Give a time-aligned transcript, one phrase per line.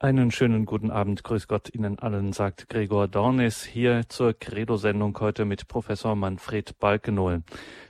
[0.00, 5.44] Einen schönen guten Abend, grüß Gott Ihnen allen, sagt Gregor Dornis hier zur Credo-Sendung heute
[5.44, 7.42] mit Professor Manfred Balkenohl.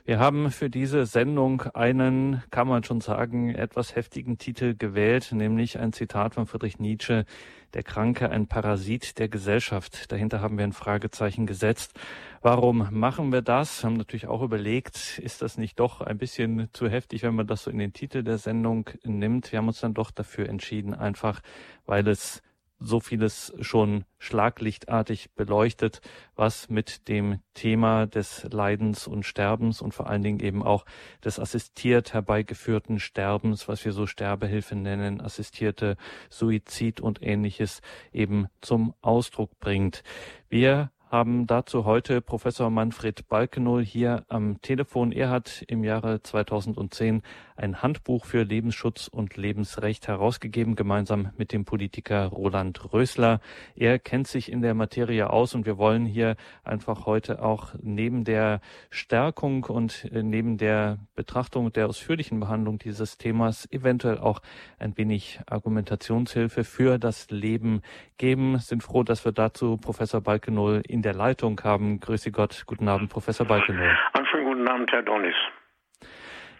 [0.05, 5.77] Wir haben für diese Sendung einen, kann man schon sagen, etwas heftigen Titel gewählt, nämlich
[5.77, 7.27] ein Zitat von Friedrich Nietzsche,
[7.73, 10.11] der Kranke ein Parasit der Gesellschaft.
[10.11, 11.99] Dahinter haben wir ein Fragezeichen gesetzt.
[12.41, 13.83] Warum machen wir das?
[13.83, 17.63] Haben natürlich auch überlegt, ist das nicht doch ein bisschen zu heftig, wenn man das
[17.63, 19.51] so in den Titel der Sendung nimmt?
[19.51, 21.41] Wir haben uns dann doch dafür entschieden, einfach
[21.85, 22.41] weil es
[22.79, 26.01] so vieles schon schlaglichtartig beleuchtet,
[26.35, 30.85] was mit dem Thema des Leidens und Sterbens und vor allen Dingen eben auch
[31.23, 35.97] des assistiert herbeigeführten Sterbens, was wir so Sterbehilfe nennen, assistierte
[36.29, 40.03] Suizid und ähnliches eben zum Ausdruck bringt.
[40.49, 45.11] Wir haben dazu heute Professor Manfred Balkenohl hier am Telefon.
[45.11, 47.23] Er hat im Jahre 2010
[47.59, 53.41] ein Handbuch für Lebensschutz und Lebensrecht herausgegeben, gemeinsam mit dem Politiker Roland Rösler.
[53.75, 58.23] Er kennt sich in der Materie aus und wir wollen hier einfach heute auch neben
[58.23, 64.41] der Stärkung und äh, neben der Betrachtung der ausführlichen Behandlung dieses Themas eventuell auch
[64.79, 67.81] ein wenig Argumentationshilfe für das Leben
[68.17, 68.57] geben.
[68.59, 71.99] Sind froh, dass wir dazu Professor Balkenohl in der Leitung haben.
[71.99, 72.63] Grüße Gott.
[72.65, 73.97] Guten Abend, Professor Balkenohl.
[74.13, 75.35] Einen schönen guten Abend, Herr Donis.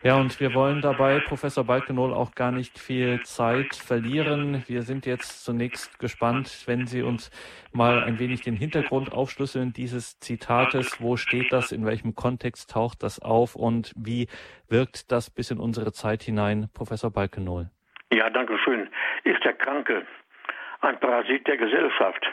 [0.02, 4.64] Ja, und wir wollen dabei, Professor Balkenohl, auch gar nicht viel Zeit verlieren.
[4.66, 7.32] Wir sind jetzt zunächst gespannt, wenn Sie uns
[7.74, 11.02] mal ein wenig den Hintergrund aufschlüsseln dieses Zitates.
[11.02, 11.74] Wo steht das?
[11.74, 13.58] In welchem Kontext taucht das auf?
[13.58, 14.28] Und wie
[14.70, 17.70] wirkt das bis in unsere Zeit hinein, Professor Balkenohl?
[18.14, 18.90] Ja, danke schön.
[19.26, 20.08] Ist der Kranke
[20.80, 22.26] ein Parasit der Gesellschaft?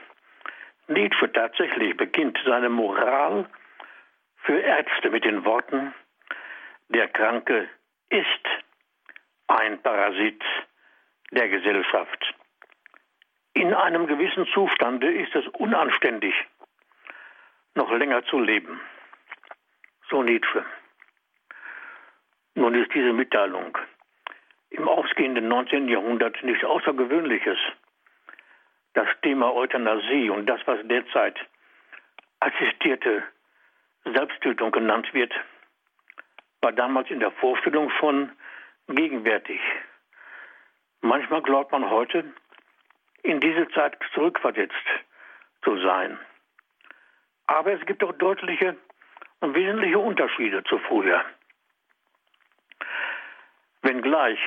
[0.87, 3.47] Nietzsche tatsächlich beginnt seine Moral
[4.37, 5.93] für Ärzte mit den Worten,
[6.89, 7.69] der Kranke
[8.09, 8.45] ist
[9.49, 10.43] ein Parasit
[11.31, 12.35] der Gesellschaft.
[13.55, 16.35] In einem gewissen Zustande ist es unanständig,
[17.75, 18.81] noch länger zu leben.
[20.11, 20.65] So Nietzsche.
[22.55, 23.77] Nun ist diese Mitteilung
[24.71, 25.89] im ausgehenden 19.
[25.89, 27.59] Jahrhundert nichts Außergewöhnliches
[28.95, 31.39] das Thema Euthanasie und das, was derzeit
[32.41, 33.23] assistierte
[34.05, 35.35] Selbsttötung genannt wird,
[36.67, 38.33] war damals in der Vorstellung schon
[38.89, 39.61] gegenwärtig.
[41.01, 42.25] Manchmal glaubt man heute,
[43.23, 44.75] in diese Zeit zurückversetzt
[45.63, 46.19] zu sein.
[47.47, 48.77] Aber es gibt auch deutliche
[49.39, 51.25] und wesentliche Unterschiede zu früher.
[53.83, 54.41] Wenngleich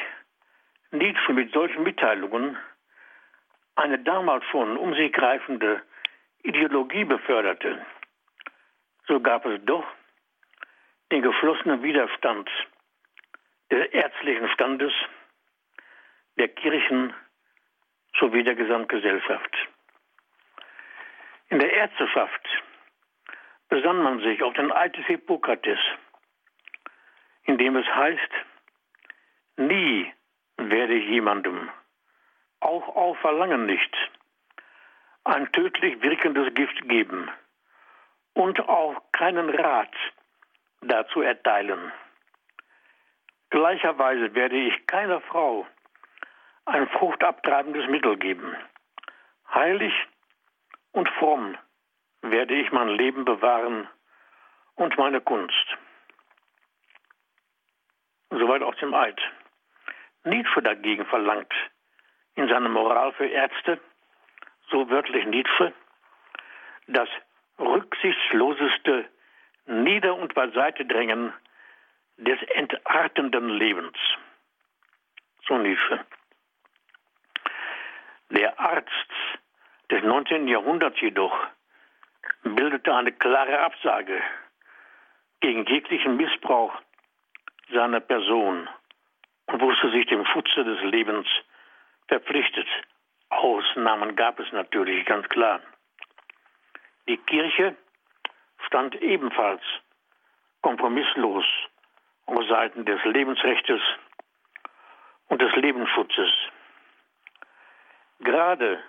[0.91, 2.57] Nietzsche mit solchen Mitteilungen
[3.75, 5.81] eine damals schon um sich greifende
[6.43, 7.85] Ideologie beförderte,
[9.07, 9.85] so gab es doch
[11.11, 12.49] den geschlossenen Widerstand
[13.71, 14.93] des ärztlichen Standes,
[16.37, 17.13] der Kirchen
[18.19, 19.55] sowie der Gesamtgesellschaft.
[21.49, 22.47] In der Ärzteschaft
[23.69, 25.79] besann man sich auf den Eid des Hippokrates,
[27.43, 28.31] in dem es heißt,
[29.57, 30.11] nie
[30.57, 31.69] werde ich jemandem
[32.59, 33.95] auch auf Verlangen nicht,
[35.23, 37.29] ein tödlich wirkendes Gift geben
[38.33, 39.95] und auch keinen Rat
[40.81, 41.91] dazu erteilen.
[43.49, 45.65] Gleicherweise werde ich keiner Frau
[46.65, 48.55] ein fruchtabtreibendes Mittel geben.
[49.53, 49.93] Heilig
[50.91, 51.57] und fromm
[52.21, 53.87] werde ich mein Leben bewahren
[54.75, 55.77] und meine Kunst.
[58.29, 59.19] Soweit aus dem Eid.
[60.23, 61.51] Nietzsche dagegen verlangt
[62.35, 63.79] in seiner Moral für Ärzte,
[64.69, 65.73] so wörtlich Nietzsche,
[66.87, 67.09] das
[67.57, 69.09] rücksichtsloseste
[69.69, 71.31] Nieder- und Beiseitedrängen
[72.17, 73.97] des entartenden Lebens.
[75.47, 75.99] So Nietzsche.
[78.31, 79.11] Der Arzt
[79.91, 80.47] des 19.
[80.47, 81.35] Jahrhunderts jedoch
[82.43, 84.21] bildete eine klare Absage
[85.39, 86.73] gegen jeglichen Missbrauch
[87.71, 88.67] seiner Person
[89.47, 91.27] und wusste sich dem Schutze des Lebens
[92.07, 92.67] verpflichtet.
[93.29, 95.61] Ausnahmen gab es natürlich, ganz klar.
[97.07, 97.75] Die Kirche
[98.69, 99.63] stand ebenfalls
[100.61, 101.45] kompromisslos
[102.27, 103.81] auf Seiten des Lebensrechts
[105.29, 106.31] und des Lebensschutzes.
[108.19, 108.79] Gerade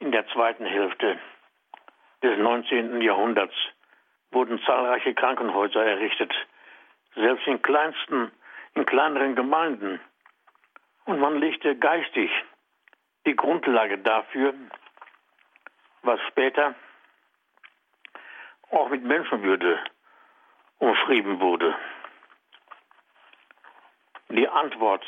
[0.00, 1.20] in der zweiten Hälfte
[2.20, 3.00] des 19.
[3.00, 3.54] Jahrhunderts
[4.32, 6.32] wurden zahlreiche Krankenhäuser errichtet,
[7.14, 8.32] selbst in kleinsten,
[8.74, 10.00] in kleineren Gemeinden.
[11.04, 12.30] Und man legte geistig
[13.24, 14.54] die Grundlage dafür,
[16.02, 16.74] was später
[18.70, 19.78] auch mit Menschenwürde
[20.78, 21.76] umschrieben wurde.
[24.28, 25.04] Die Antwort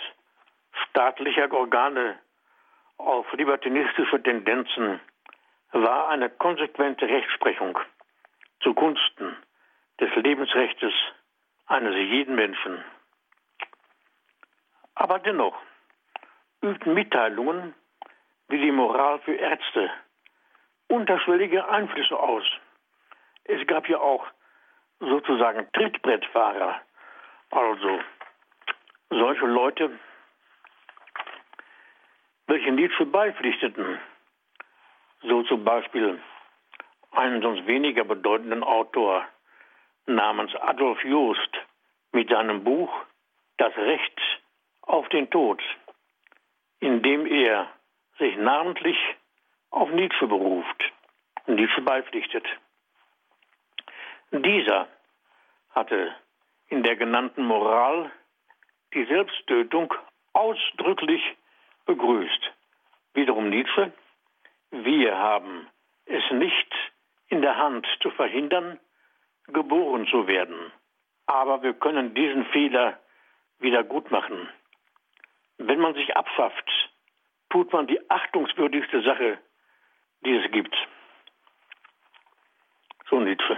[0.89, 2.19] staatlicher Organe
[2.97, 5.01] auf libertinistische Tendenzen
[5.73, 7.79] war eine konsequente Rechtsprechung
[8.61, 9.37] zugunsten
[10.01, 10.93] des Lebensrechts
[11.67, 12.85] eines jeden Menschen.
[14.95, 15.57] Aber dennoch
[16.63, 17.75] übten Mitteilungen
[18.49, 19.91] wie die Moral für Ärzte
[20.89, 22.45] unterschwellige Einflüsse aus.
[23.53, 24.25] Es gab ja auch
[25.01, 26.81] sozusagen Trittbrettfahrer,
[27.51, 28.01] also
[29.11, 29.99] solche Leute,
[32.47, 33.99] welche Nietzsche beipflichteten.
[35.23, 36.21] So zum Beispiel
[37.11, 39.27] einen sonst weniger bedeutenden Autor
[40.07, 41.59] namens Adolf Joost
[42.13, 42.93] mit seinem Buch
[43.57, 44.21] Das Recht
[44.83, 45.61] auf den Tod,
[46.79, 47.67] in dem er
[48.19, 48.97] sich namentlich
[49.71, 50.93] auf Nietzsche beruft
[51.47, 52.47] und Nietzsche beipflichtet.
[54.33, 54.89] Dieser
[55.71, 56.15] hatte
[56.69, 58.11] in der genannten Moral
[58.95, 59.93] die Selbsttötung
[60.33, 61.23] ausdrücklich
[61.87, 62.53] begrüßt.
[63.15, 63.93] Wiederum Nietzsche,
[64.71, 65.69] wir haben
[66.07, 66.73] es nicht
[67.29, 68.79] in der Hand zu verhindern,
[69.49, 70.73] geboren zu werden,
[71.27, 73.01] aber wir können diesen Fehler
[73.59, 74.49] wieder gut machen.
[75.59, 76.71] Wenn man sich abschafft,
[77.51, 79.39] tut man die achtungswürdigste Sache,
[80.25, 80.75] die es gibt.
[83.09, 83.57] So Nietzsche.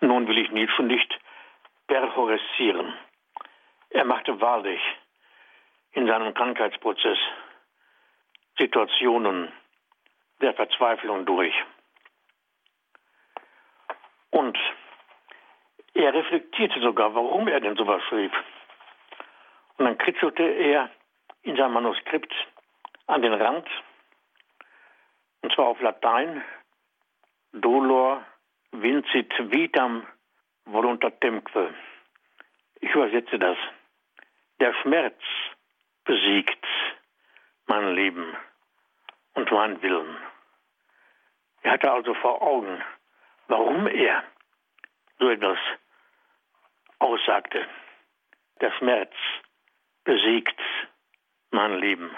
[0.00, 1.18] Nun will ich Nietzsche nicht
[1.86, 2.94] perhoresieren.
[3.90, 4.80] Er machte wahrlich
[5.92, 7.18] in seinem Krankheitsprozess
[8.56, 9.52] Situationen
[10.40, 11.54] der Verzweiflung durch.
[14.30, 14.56] Und
[15.94, 18.32] er reflektierte sogar, warum er denn sowas schrieb.
[19.76, 20.90] Und dann kritzelte er
[21.42, 22.32] in seinem Manuskript
[23.06, 23.68] an den Rand,
[25.42, 26.44] und zwar auf Latein,
[27.52, 28.24] Dolor
[28.72, 30.06] vincit vitam
[30.64, 31.74] voluntatemque.
[32.80, 33.58] Ich übersetze das.
[34.60, 35.20] Der Schmerz
[36.04, 36.66] besiegt
[37.66, 38.36] mein Leben
[39.34, 40.16] und mein Willen.
[41.62, 42.82] Er hatte also vor Augen,
[43.48, 44.24] warum er
[45.18, 45.58] so etwas
[46.98, 47.66] aussagte.
[48.60, 49.12] Der Schmerz
[50.04, 50.60] besiegt
[51.50, 52.10] mein Leben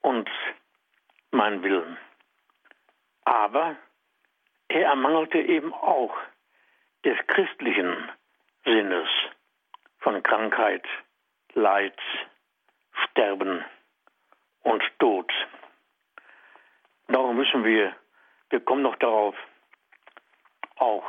[0.00, 0.28] und
[1.30, 1.96] mein Willen.
[3.24, 3.76] Aber
[4.72, 6.16] er ermangelte eben auch
[7.04, 8.10] des christlichen
[8.64, 9.08] Sinnes
[9.98, 10.84] von Krankheit,
[11.54, 11.98] Leid,
[13.04, 13.64] Sterben
[14.62, 15.30] und Tod.
[17.08, 17.94] Darum müssen wir,
[18.50, 19.36] wir kommen noch darauf,
[20.76, 21.04] auch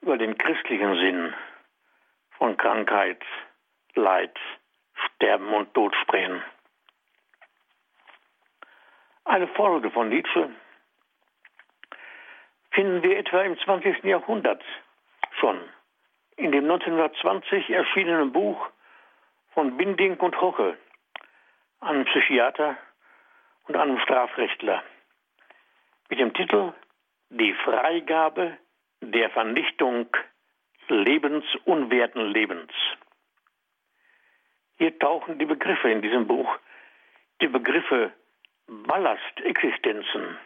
[0.00, 1.34] über den christlichen Sinn
[2.38, 3.22] von Krankheit,
[3.94, 4.36] Leid,
[4.94, 6.42] Sterben und Tod sprechen.
[9.24, 10.50] Eine Folge von Nietzsche
[12.72, 14.04] finden wir etwa im 20.
[14.04, 14.62] Jahrhundert
[15.38, 15.60] schon
[16.36, 18.68] in dem 1920 erschienenen Buch
[19.54, 20.76] von Binding und Hoche,
[21.80, 22.76] einem Psychiater
[23.68, 24.82] und einem Strafrechtler,
[26.08, 26.72] mit dem Titel
[27.30, 28.56] Die Freigabe
[29.00, 30.08] der Vernichtung
[30.88, 32.72] lebensunwerten Lebens.
[34.78, 36.58] Hier tauchen die Begriffe in diesem Buch,
[37.40, 38.12] die Begriffe
[38.66, 40.38] Ballastexistenzen,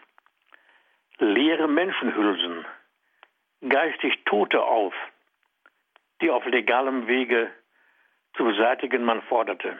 [1.18, 2.64] leere Menschenhülsen,
[3.68, 4.94] geistig Tote auf,
[6.20, 7.50] die auf legalem Wege
[8.36, 9.78] zu beseitigen man forderte.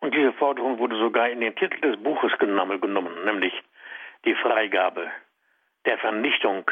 [0.00, 3.52] Und diese Forderung wurde sogar in den Titel des Buches genommen, nämlich
[4.24, 5.10] die Freigabe
[5.84, 6.70] der Vernichtung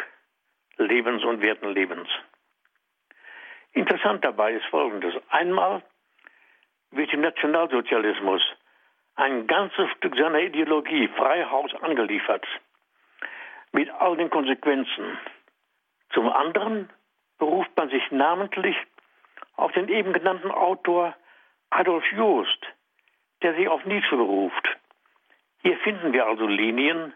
[0.76, 2.08] lebensunwerten Lebens.
[3.72, 5.14] Interessant dabei ist Folgendes.
[5.30, 5.82] Einmal
[6.90, 8.42] wird dem Nationalsozialismus
[9.16, 12.46] ein ganzes Stück seiner Ideologie Freihaus angeliefert,
[13.72, 15.18] mit all den Konsequenzen.
[16.10, 16.90] Zum anderen
[17.38, 18.76] beruft man sich namentlich
[19.56, 21.14] auf den eben genannten Autor
[21.70, 22.66] Adolf Joost,
[23.42, 24.68] der sich auf Nietzsche beruft.
[25.62, 27.12] Hier finden wir also Linien,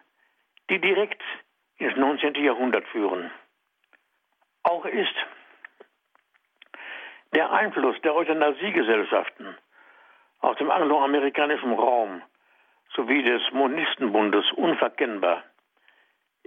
[0.69, 1.23] die direkt
[1.79, 2.35] ins 19.
[2.35, 3.31] Jahrhundert führen.
[4.63, 5.15] Auch ist
[7.35, 9.57] der Einfluss der Euthanasiegesellschaften
[10.41, 12.23] aus dem angloamerikanischen Raum
[12.95, 15.43] sowie des Monistenbundes unverkennbar.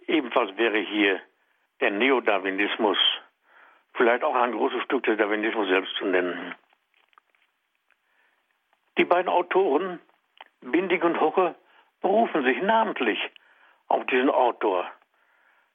[0.07, 1.21] Ebenfalls wäre hier
[1.81, 2.97] der Neodarwinismus,
[3.93, 6.55] vielleicht auch ein großes Stück des Darwinismus selbst zu nennen.
[8.97, 9.99] Die beiden Autoren,
[10.61, 11.55] Bindig und Hoche,
[12.01, 13.19] berufen sich namentlich
[13.87, 14.89] auf diesen Autor,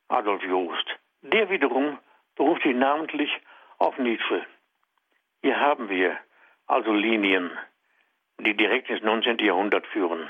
[0.09, 0.87] Adolf Joost.
[1.23, 1.99] Der wiederum
[2.37, 3.31] beruft sich namentlich
[3.79, 4.47] auf Nietzsche.
[5.43, 6.17] Hier haben wir
[6.67, 7.51] also Linien,
[8.39, 9.39] die direkt ins 19.
[9.39, 10.29] Jahrhundert führen.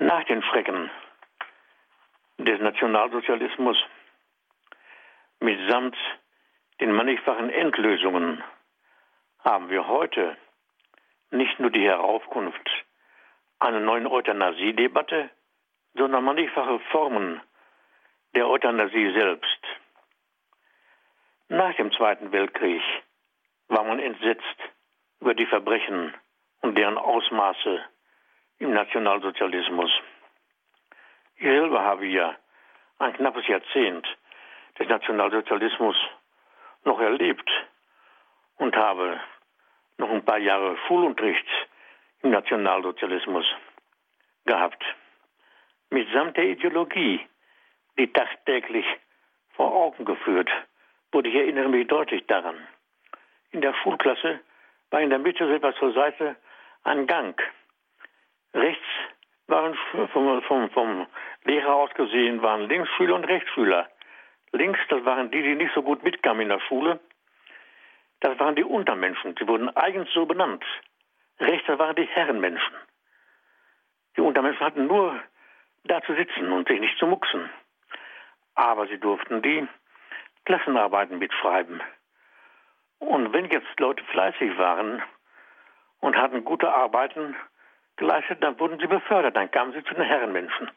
[0.00, 0.90] Nach den Schrecken
[2.38, 3.76] des Nationalsozialismus
[5.38, 5.96] mitsamt
[6.80, 8.42] den mannigfachen Endlösungen
[9.44, 10.36] haben wir heute
[11.30, 12.68] nicht nur die Heraufkunft
[13.60, 15.30] einer neuen Euthanasie-Debatte,
[15.94, 17.40] sondern mannigfache Formen
[18.34, 19.60] der Euthanasie selbst.
[21.48, 22.82] Nach dem Zweiten Weltkrieg
[23.68, 24.58] war man entsetzt
[25.20, 26.12] über die Verbrechen
[26.62, 27.84] und deren Ausmaße
[28.58, 29.90] im Nationalsozialismus.
[31.36, 32.36] Ich selber habe ja
[32.98, 34.06] ein knappes Jahrzehnt
[34.78, 35.96] des Nationalsozialismus
[36.84, 37.50] noch erlebt
[38.56, 39.20] und habe
[39.98, 41.46] noch ein paar Jahre Schulunterricht
[42.22, 43.46] im Nationalsozialismus
[44.44, 44.82] gehabt.
[45.90, 47.20] Mitsamt der Ideologie,
[47.98, 48.86] die tagtäglich
[49.50, 50.50] vor Augen geführt
[51.12, 51.28] wurde.
[51.28, 52.56] Ich erinnere mich deutlich daran.
[53.50, 54.40] In der Schulklasse
[54.90, 56.36] war in der Mitte, etwas zur Seite,
[56.82, 57.40] ein Gang.
[58.54, 58.86] Rechts
[59.46, 59.76] waren
[60.12, 61.06] vom, vom, vom
[61.44, 63.88] Lehrer aus gesehen, waren Linksschüler und Rechtsschüler.
[64.52, 67.00] Links, das waren die, die nicht so gut mitkamen in der Schule.
[68.20, 69.34] Das waren die Untermenschen.
[69.38, 70.64] Sie wurden eigens so benannt.
[71.40, 72.74] Rechts, das waren die Herrenmenschen.
[74.16, 75.20] Die Untermenschen hatten nur
[75.82, 77.50] da zu sitzen und sich nicht zu mucksen.
[78.54, 79.66] Aber sie durften die
[80.44, 81.82] Klassenarbeiten mitschreiben.
[83.00, 85.02] Und wenn jetzt Leute fleißig waren
[86.00, 87.34] und hatten gute Arbeiten
[87.96, 90.70] geleistet, dann wurden sie befördert, dann kamen sie zu den Herrenmenschen.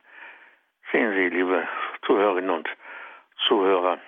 [0.92, 1.68] Sehen Sie, liebe
[2.06, 2.70] Zuhörerinnen und
[3.48, 4.00] Zuhörer.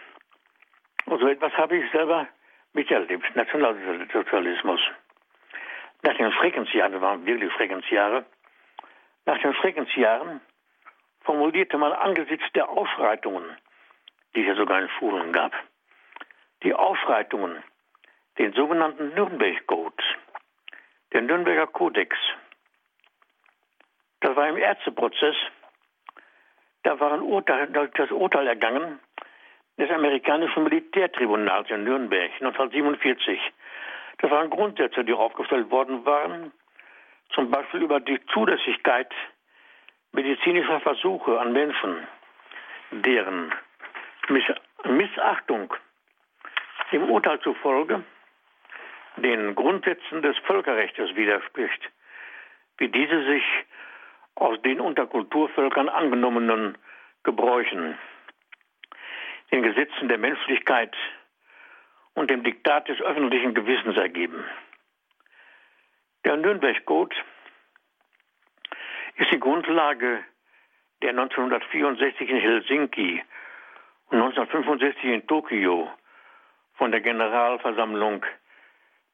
[1.05, 2.27] Und so etwas habe ich selber
[2.73, 4.79] miterlebt, Nationalsozialismus.
[6.03, 8.25] Nach den Schreckensjahren, das waren wirklich Schreckensjahre,
[9.25, 10.41] nach den Schreckensjahren
[11.21, 13.45] formulierte man angesichts der Ausschreitungen,
[14.35, 15.53] die es ja sogar in Schulen gab,
[16.63, 17.61] die Ausschreitungen,
[18.37, 20.03] den sogenannten Nürnberg-Code,
[21.13, 22.15] den Nürnberger Kodex.
[24.21, 25.35] Das war im Ärzteprozess,
[26.83, 28.99] da war ein Urteil, das Urteil ergangen
[29.77, 33.39] des amerikanischen Militärtribunals in Nürnberg 1947.
[34.17, 36.51] Das waren Grundsätze, die aufgestellt worden waren,
[37.33, 39.11] zum Beispiel über die Zulässigkeit
[40.11, 42.07] medizinischer Versuche an Menschen,
[42.91, 43.53] deren
[44.83, 45.73] Missachtung
[46.91, 48.03] dem Urteil zufolge
[49.17, 51.89] den Grundsätzen des Völkerrechts widerspricht,
[52.77, 53.43] wie diese sich
[54.35, 56.77] aus den unter Kulturvölkern angenommenen
[57.23, 57.97] Gebräuchen,
[59.51, 60.95] den Gesetzen der Menschlichkeit
[62.13, 64.43] und dem Diktat des öffentlichen Gewissens ergeben.
[66.25, 67.15] Der Nürnberg-Code
[69.15, 70.23] ist die Grundlage
[71.01, 73.23] der 1964 in Helsinki
[74.09, 75.89] und 1965 in Tokio
[76.75, 78.25] von der Generalversammlung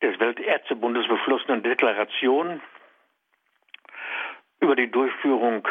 [0.01, 2.61] des Weltärztebundes beschlossenen Deklaration
[4.65, 5.67] über die Durchführung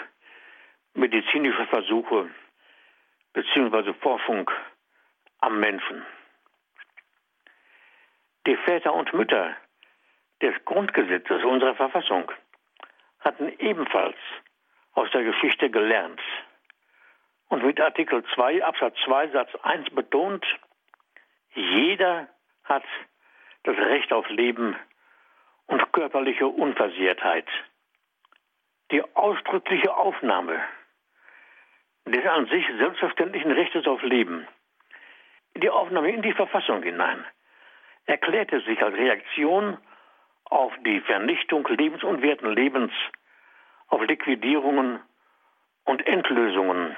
[0.94, 2.30] medizinischer Versuche
[3.32, 3.92] bzw.
[3.94, 4.48] Forschung
[5.40, 6.06] am Menschen.
[8.46, 9.56] Die Väter und Mütter
[10.40, 12.30] des Grundgesetzes unserer Verfassung
[13.18, 14.16] hatten ebenfalls
[14.92, 16.20] aus der Geschichte gelernt
[17.48, 20.46] und mit Artikel 2 Absatz 2 Satz 1 betont,
[21.54, 22.28] jeder
[22.62, 22.84] hat
[23.64, 24.76] das Recht auf Leben
[25.66, 27.48] und körperliche Unversehrtheit.
[28.91, 30.61] Die ausdrückliche Aufnahme
[32.07, 34.47] des an sich selbstverständlichen Rechtes auf Leben,
[35.57, 37.25] die Aufnahme in die Verfassung hinein,
[38.07, 39.79] erklärte sich als Reaktion
[40.45, 42.93] auf die Vernichtung lebensunwerten Lebens,
[43.88, 45.00] auf Liquidierungen
[45.85, 46.97] und Endlösungen,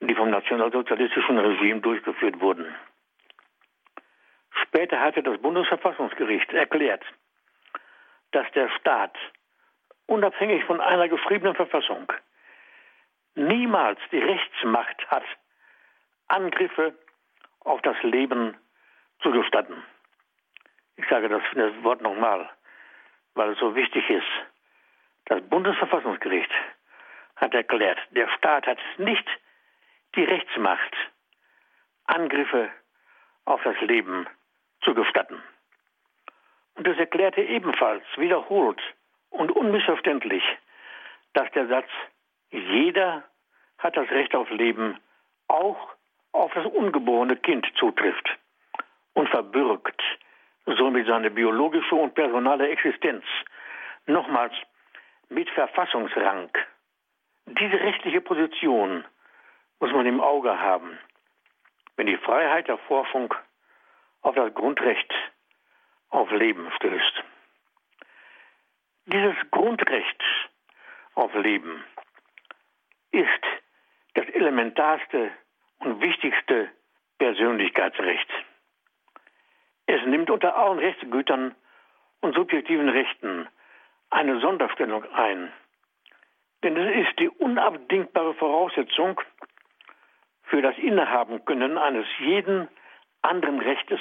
[0.00, 2.74] die vom nationalsozialistischen Regime durchgeführt wurden.
[4.62, 7.04] Später hatte das Bundesverfassungsgericht erklärt,
[8.32, 9.16] dass der Staat
[10.10, 12.12] unabhängig von einer geschriebenen Verfassung
[13.36, 15.22] niemals die Rechtsmacht hat,
[16.26, 16.94] Angriffe
[17.60, 18.56] auf das Leben
[19.22, 19.82] zu gestatten.
[20.96, 21.42] Ich sage das,
[21.84, 22.50] Wort nochmal,
[23.34, 24.26] weil es so wichtig ist.
[25.26, 26.50] Das Bundesverfassungsgericht
[27.36, 29.26] hat erklärt, der Staat hat nicht
[30.16, 30.96] die Rechtsmacht,
[32.06, 32.68] Angriffe
[33.44, 34.26] auf das Leben
[34.82, 35.40] zu gestatten.
[36.74, 38.80] Und es erklärte ebenfalls wiederholt
[39.30, 40.42] und unmissverständlich,
[41.32, 41.88] dass der Satz,
[42.50, 43.24] jeder
[43.78, 44.98] hat das Recht auf Leben,
[45.48, 45.94] auch
[46.32, 48.28] auf das ungeborene Kind zutrifft
[49.14, 50.00] und verbürgt
[50.66, 53.24] somit seine biologische und personale Existenz
[54.06, 54.52] nochmals
[55.28, 56.50] mit Verfassungsrang.
[57.46, 59.04] Diese rechtliche Position
[59.80, 60.98] muss man im Auge haben,
[61.96, 63.34] wenn die Freiheit der Forschung
[64.22, 65.12] auf das Grundrecht
[66.10, 67.24] auf Leben stößt.
[69.12, 70.22] Dieses Grundrecht
[71.16, 71.82] auf Leben
[73.10, 73.42] ist
[74.14, 75.32] das elementarste
[75.80, 76.70] und wichtigste
[77.18, 78.28] Persönlichkeitsrecht.
[79.86, 81.56] Es nimmt unter allen Rechtsgütern
[82.20, 83.48] und subjektiven Rechten
[84.10, 85.52] eine Sonderstellung ein.
[86.62, 89.20] Denn es ist die unabdingbare Voraussetzung
[90.44, 92.68] für das Innehaben können eines jeden
[93.22, 94.00] anderen Rechtes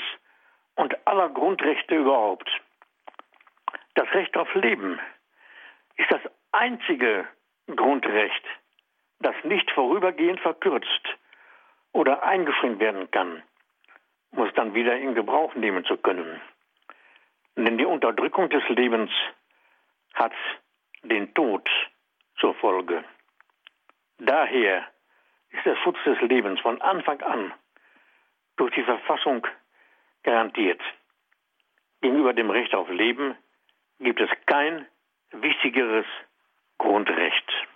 [0.76, 2.48] und aller Grundrechte überhaupt.
[4.00, 4.98] Das Recht auf Leben
[5.98, 6.22] ist das
[6.54, 7.28] einzige
[7.68, 8.46] Grundrecht,
[9.20, 11.18] das nicht vorübergehend verkürzt
[11.92, 13.44] oder eingeschränkt werden kann,
[14.32, 16.40] um es dann wieder in Gebrauch nehmen zu können.
[17.58, 19.12] Denn die Unterdrückung des Lebens
[20.14, 20.32] hat
[21.04, 21.70] den Tod
[22.40, 23.04] zur Folge.
[24.18, 24.88] Daher
[25.50, 27.54] ist der Schutz des Lebens von Anfang an
[28.56, 29.46] durch die Verfassung
[30.24, 30.82] garantiert.
[32.00, 33.36] Gegenüber dem Recht auf Leben
[34.00, 34.88] gibt es kein
[35.32, 36.06] wichtigeres
[36.78, 37.68] Grundrecht.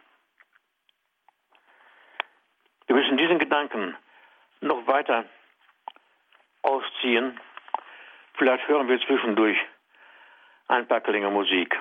[2.88, 3.96] Wir müssen diesen Gedanken
[4.62, 5.25] noch weiter
[6.62, 7.39] ausziehen.
[8.36, 9.58] Vielleicht hören wir zwischendurch
[10.68, 11.77] ein paar Klänge Musik.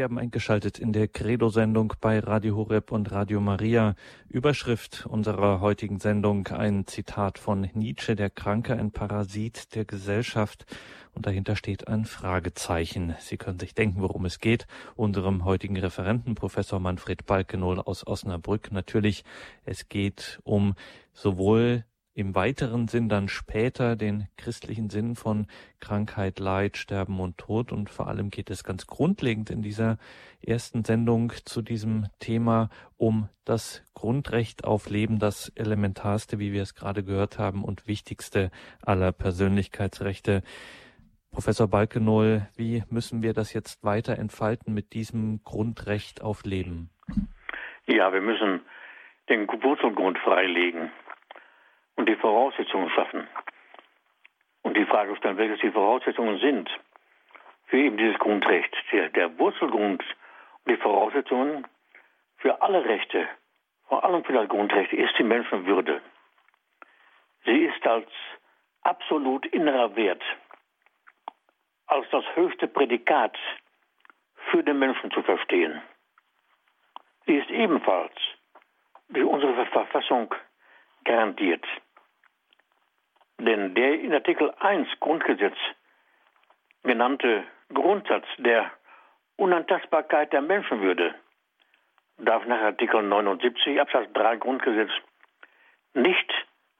[0.00, 3.96] Sie haben eingeschaltet in der Credo-Sendung bei Radio Horeb und Radio Maria.
[4.30, 10.64] Überschrift unserer heutigen Sendung ein Zitat von Nietzsche, der Kranke, ein Parasit der Gesellschaft.
[11.12, 13.14] Und dahinter steht ein Fragezeichen.
[13.18, 14.66] Sie können sich denken, worum es geht.
[14.96, 18.72] Unserem heutigen Referenten, Professor Manfred Balkenohl aus Osnabrück.
[18.72, 19.22] Natürlich,
[19.66, 20.76] es geht um
[21.12, 25.46] sowohl im weiteren Sinn dann später den christlichen Sinn von
[25.78, 27.72] Krankheit, Leid, Sterben und Tod.
[27.72, 29.96] Und vor allem geht es ganz grundlegend in dieser
[30.44, 36.74] ersten Sendung zu diesem Thema um das Grundrecht auf Leben, das elementarste, wie wir es
[36.74, 38.50] gerade gehört haben, und wichtigste
[38.82, 40.42] aller Persönlichkeitsrechte.
[41.30, 46.90] Professor Balkenohl, wie müssen wir das jetzt weiter entfalten mit diesem Grundrecht auf Leben?
[47.86, 48.62] Ja, wir müssen
[49.28, 50.90] den Wurzelgrund freilegen
[52.00, 53.28] und die Voraussetzungen schaffen.
[54.62, 56.70] Und die Frage stellen, welche die Voraussetzungen sind
[57.66, 58.74] für eben dieses Grundrecht.
[58.90, 61.66] Der, der Wurzelgrund und die Voraussetzungen
[62.38, 63.28] für alle Rechte,
[63.86, 66.00] vor allem für das Grundrecht, ist die Menschenwürde.
[67.44, 68.08] Sie ist als
[68.80, 70.22] absolut innerer Wert,
[71.86, 73.36] als das höchste Prädikat
[74.50, 75.82] für den Menschen zu verstehen.
[77.26, 78.14] Sie ist ebenfalls
[79.10, 80.34] durch unsere Verfassung
[81.04, 81.66] garantiert.
[83.40, 85.56] Denn der in Artikel 1 Grundgesetz
[86.82, 88.70] genannte Grundsatz der
[89.36, 91.14] Unantastbarkeit der Menschenwürde
[92.18, 94.90] darf nach Artikel 79 Absatz 3 Grundgesetz
[95.94, 96.30] nicht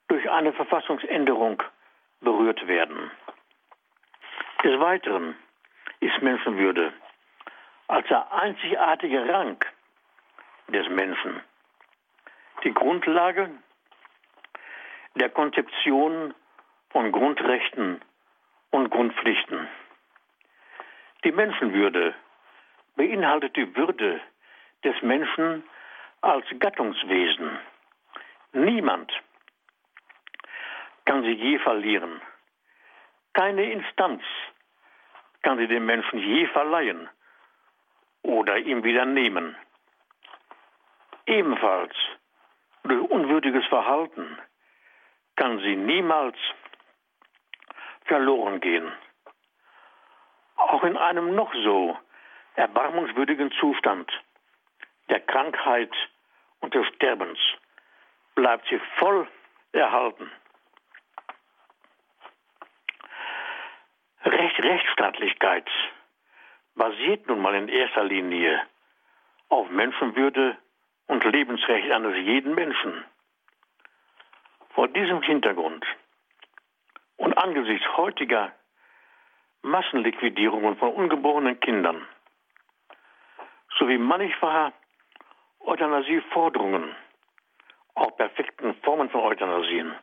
[0.09, 1.63] durch eine Verfassungsänderung
[2.21, 3.11] berührt werden.
[4.63, 5.37] Des Weiteren
[6.01, 6.93] ist Menschenwürde
[7.89, 9.57] als der einzigartige Rang
[10.69, 11.41] des Menschen
[12.65, 13.49] die Grundlage
[15.15, 16.35] der Konzeption
[16.91, 18.01] von Grundrechten
[18.71, 19.69] und Grundpflichten.
[21.25, 22.15] Die Menschenwürde
[22.97, 24.21] beinhaltet die Würde
[24.85, 25.63] des Menschen
[26.21, 27.59] als Gattungswesen.
[28.53, 29.13] Niemand
[31.05, 32.21] kann sie je verlieren.
[33.33, 34.23] Keine Instanz
[35.43, 37.09] kann sie dem Menschen je verleihen
[38.23, 39.57] oder ihm wieder nehmen.
[41.27, 41.95] Ebenfalls
[42.83, 44.39] durch unwürdiges Verhalten
[45.37, 46.37] kann sie niemals
[48.11, 48.91] verloren gehen.
[50.57, 51.97] Auch in einem noch so
[52.57, 54.11] erbarmungswürdigen Zustand
[55.09, 55.93] der Krankheit
[56.59, 57.39] und des Sterbens
[58.35, 59.29] bleibt sie voll
[59.73, 60.29] erhalten.
[64.25, 65.69] Recht, Rechtsstaatlichkeit
[66.75, 68.61] basiert nun mal in erster Linie
[69.51, 70.57] auf Menschenwürde
[71.07, 73.05] und Lebensrecht eines jeden Menschen.
[74.75, 75.87] Vor diesem Hintergrund
[77.21, 78.51] und angesichts heutiger
[79.61, 82.07] Massenliquidierungen von ungeborenen Kindern
[83.79, 84.73] sowie mannigfacher
[85.61, 86.97] Euthanasieforderungen,
[87.95, 89.95] auch perfekten Formen von Euthanasien,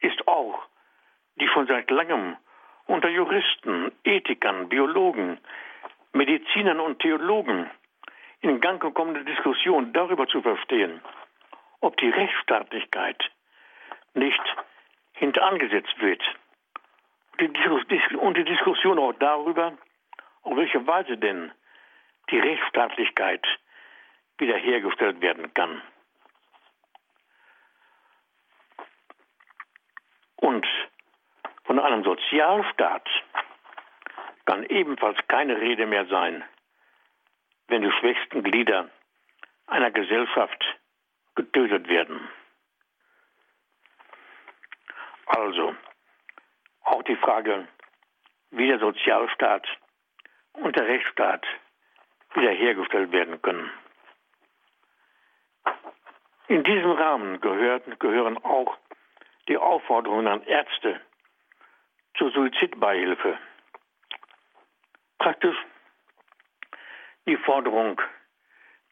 [0.00, 0.66] ist auch
[1.36, 2.36] die schon seit langem
[2.86, 5.38] unter Juristen, Ethikern, Biologen,
[6.12, 7.70] Medizinern und Theologen
[8.40, 11.00] in Gang gekommene Diskussion darüber zu verstehen,
[11.80, 13.22] ob die Rechtsstaatlichkeit
[14.14, 14.42] nicht
[15.16, 16.22] hinterangesetzt wird.
[18.18, 19.76] Und die Diskussion auch darüber,
[20.42, 21.52] auf welche Weise denn
[22.30, 23.44] die Rechtsstaatlichkeit
[24.38, 25.82] wiederhergestellt werden kann.
[30.36, 30.66] Und
[31.64, 33.08] von einem Sozialstaat
[34.44, 36.44] kann ebenfalls keine Rede mehr sein,
[37.68, 38.88] wenn die schwächsten Glieder
[39.66, 40.64] einer Gesellschaft
[41.34, 42.28] getötet werden.
[45.26, 45.74] Also,
[46.82, 47.66] auch die Frage,
[48.50, 49.66] wie der Sozialstaat
[50.52, 51.44] und der Rechtsstaat
[52.34, 53.70] wiederhergestellt werden können.
[56.48, 58.78] In diesem Rahmen gehört, gehören auch
[59.48, 61.00] die Aufforderungen an Ärzte
[62.16, 63.38] zur Suizidbeihilfe.
[65.18, 65.56] Praktisch
[67.26, 68.00] die Forderung,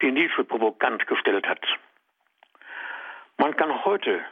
[0.02, 1.64] die Nietzsche provokant gestellt hat.
[3.36, 4.24] Man kann heute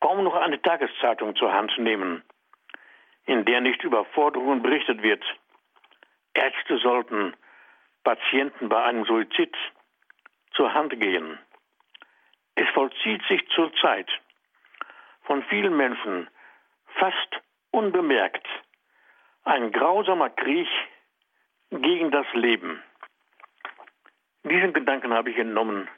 [0.00, 2.22] kaum noch eine Tageszeitung zur Hand nehmen,
[3.26, 5.22] in der nicht über Forderungen berichtet wird.
[6.34, 7.34] Ärzte sollten
[8.02, 9.54] Patienten bei einem Suizid
[10.52, 11.38] zur Hand gehen.
[12.54, 14.08] Es vollzieht sich zurzeit
[15.22, 16.28] von vielen Menschen
[16.98, 18.46] fast unbemerkt
[19.44, 20.68] ein grausamer Krieg
[21.70, 22.82] gegen das Leben.
[24.44, 25.88] Diesen Gedanken habe ich entnommen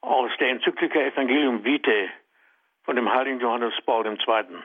[0.00, 2.10] aus der Enzyklika Evangelium Vitae
[2.86, 4.62] von dem heiligen Johannes Paul II.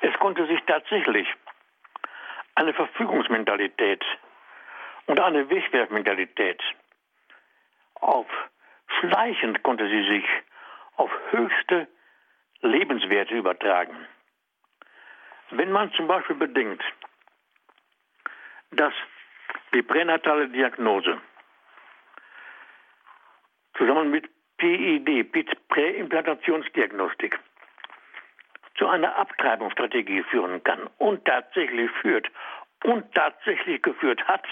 [0.00, 1.28] Es konnte sich tatsächlich
[2.54, 4.04] eine Verfügungsmentalität
[5.06, 6.62] und eine Wegwerfmentalität
[7.96, 8.26] auf
[9.00, 10.24] schleichend konnte sie sich
[10.96, 11.88] auf höchste
[12.60, 14.06] Lebenswerte übertragen.
[15.50, 16.84] Wenn man zum Beispiel bedenkt,
[18.70, 18.94] dass
[19.74, 21.20] die pränatale Diagnose
[23.76, 27.38] zusammen mit PID, Präimplantationsdiagnostik,
[28.76, 32.30] zu einer Abtreibungsstrategie führen kann und tatsächlich führt
[32.84, 34.44] und tatsächlich geführt hat,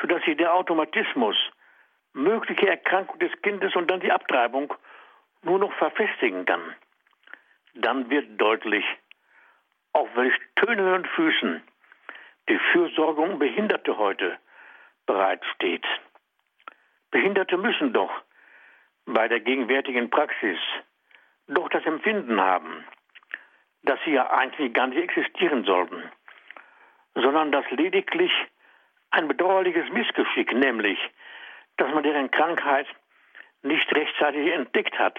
[0.00, 1.36] sodass sich der Automatismus
[2.12, 4.72] mögliche Erkrankung des Kindes und dann die Abtreibung
[5.42, 6.74] nur noch verfestigen kann,
[7.74, 8.84] dann wird deutlich,
[9.92, 11.62] auf welch tönenden Füßen
[12.48, 14.38] die Fürsorge um Behinderte heute
[15.06, 15.84] bereitsteht.
[17.10, 18.10] Behinderte müssen doch
[19.06, 20.58] bei der gegenwärtigen Praxis
[21.46, 22.84] doch das Empfinden haben,
[23.82, 26.10] dass sie ja eigentlich gar nicht existieren sollten,
[27.14, 28.32] sondern dass lediglich
[29.10, 30.98] ein bedauerliches Missgeschick, nämlich,
[31.76, 32.86] dass man deren Krankheit
[33.62, 35.18] nicht rechtzeitig entdeckt hat,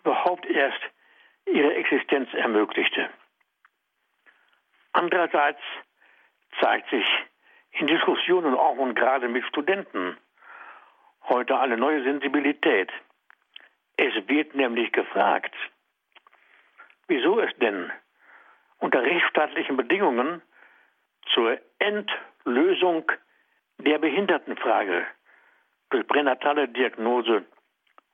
[0.00, 0.80] überhaupt erst
[1.46, 3.10] ihre Existenz ermöglichte.
[4.92, 5.60] Andererseits
[6.60, 7.06] zeigt sich
[7.72, 10.16] in Diskussionen auch und gerade mit Studenten
[11.28, 12.90] heute eine neue Sensibilität.
[13.96, 15.54] Es wird nämlich gefragt,
[17.08, 17.90] wieso es denn
[18.78, 20.42] unter rechtsstaatlichen Bedingungen
[21.32, 23.10] zur Endlösung
[23.78, 25.06] der Behindertenfrage
[25.90, 27.44] durch pränatale Diagnose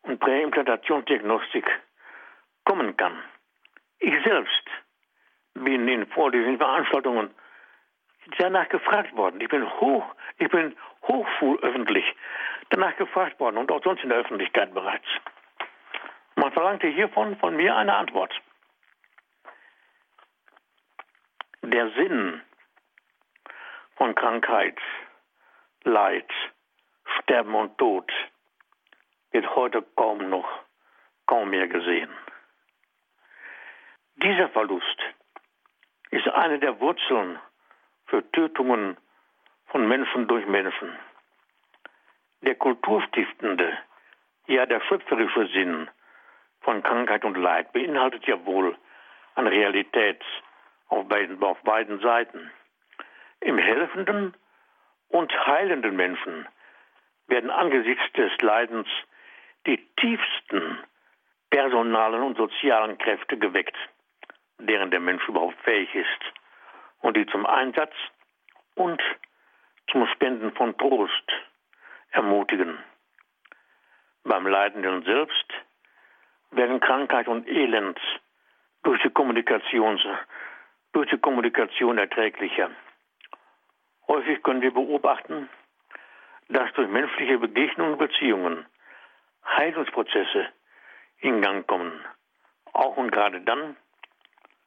[0.03, 1.67] und Präimplantationsdiagnostik
[2.65, 3.23] kommen kann.
[3.99, 4.65] Ich selbst
[5.55, 7.31] bin in Vorlesungen, Veranstaltungen
[8.39, 9.41] danach gefragt worden.
[9.41, 10.05] Ich bin hoch,
[10.39, 12.05] ich bin hochschulöffentlich
[12.71, 15.07] danach gefragt worden und auch sonst in der Öffentlichkeit bereits.
[16.37, 18.33] Man verlangte hiervon von mir eine Antwort.
[21.63, 22.41] Der Sinn
[23.97, 24.79] von Krankheit,
[25.85, 26.31] Leid,
[27.19, 28.11] Sterben und Tod
[29.33, 30.49] wird heute kaum noch,
[31.27, 32.11] kaum mehr gesehen.
[34.17, 34.99] Dieser Verlust
[36.11, 37.39] ist eine der Wurzeln
[38.07, 38.97] für Tötungen
[39.67, 40.97] von Menschen durch Menschen.
[42.43, 43.77] Der kulturstiftende,
[44.47, 45.89] ja der schöpferische Sinn
[46.61, 48.77] von Krankheit und Leid beinhaltet ja wohl
[49.35, 50.23] an Realität
[50.89, 52.51] auf beiden, auf beiden Seiten.
[53.41, 54.35] Im helfenden
[55.09, 56.47] und heilenden Menschen
[57.27, 58.89] werden angesichts des Leidens
[59.67, 60.79] die tiefsten
[61.51, 63.77] personalen und sozialen Kräfte geweckt,
[64.59, 66.33] deren der Mensch überhaupt fähig ist
[67.01, 67.95] und die zum Einsatz
[68.75, 69.03] und
[69.91, 71.33] zum Spenden von Trost
[72.11, 72.79] ermutigen.
[74.25, 75.53] Beim Leidenden selbst
[76.51, 77.99] werden Krankheit und Elend
[78.83, 80.01] durch die Kommunikation,
[80.93, 82.71] durch die Kommunikation erträglicher.
[84.07, 85.49] Häufig können wir beobachten,
[86.49, 88.67] dass durch menschliche Begegnungen und Beziehungen
[89.45, 90.49] Heilungsprozesse
[91.21, 92.05] in Gang kommen.
[92.73, 93.77] Auch und gerade dann,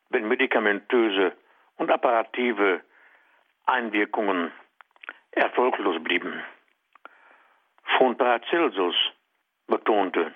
[0.09, 1.33] wenn medikamentöse
[1.77, 2.81] und apparative
[3.65, 4.51] Einwirkungen
[5.31, 6.43] erfolglos blieben.
[8.01, 8.95] Schon Paracelsus
[9.67, 10.33] betonte,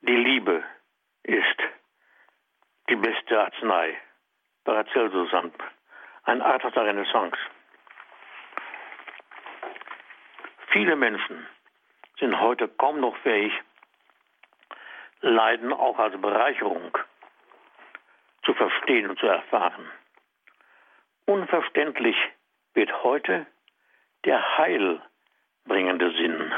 [0.00, 0.64] die Liebe
[1.22, 1.58] ist
[2.88, 4.00] die beste Arznei.
[4.64, 5.28] Paracelsus,
[6.22, 7.36] ein Arzt der Renaissance.
[10.68, 11.46] Viele Menschen
[12.18, 13.52] sind heute kaum noch fähig,
[15.20, 16.96] Leiden auch als Bereicherung
[18.42, 19.86] zu verstehen und zu erfahren.
[21.26, 22.16] Unverständlich
[22.72, 23.46] wird heute
[24.24, 24.56] der
[25.64, 26.52] heilbringende Sinn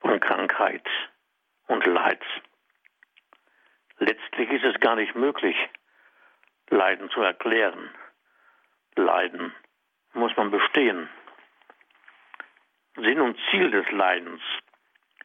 [0.00, 0.86] von Krankheit
[1.66, 2.22] und Leid.
[3.98, 5.56] Letztlich ist es gar nicht möglich,
[6.68, 7.90] Leiden zu erklären.
[8.96, 9.54] Leiden
[10.14, 11.08] muss man bestehen.
[12.96, 14.40] Sinn und Ziel des Leidens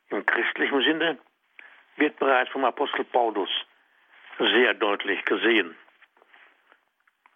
[0.09, 1.17] im christlichen Sinne
[1.97, 3.49] wird bereits vom Apostel Paulus
[4.37, 5.75] sehr deutlich gesehen,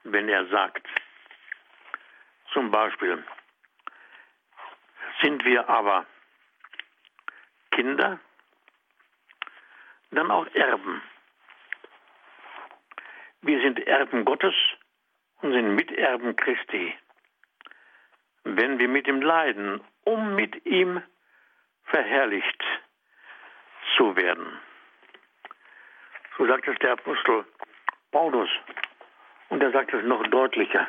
[0.04, 0.86] wenn er sagt,
[2.52, 3.24] zum Beispiel,
[5.21, 6.05] sind wir aber
[7.71, 8.19] Kinder,
[10.12, 11.01] dann auch Erben.
[13.41, 14.55] Wir sind Erben Gottes
[15.41, 16.95] und sind Miterben Christi.
[18.43, 21.01] Wenn wir mit ihm leiden, um mit ihm
[21.86, 22.63] verherrlicht
[23.97, 24.60] zu werden.
[26.38, 27.45] So sagt es der Apostel
[28.12, 28.49] Paulus.
[29.49, 30.88] Und er sagt es noch deutlicher,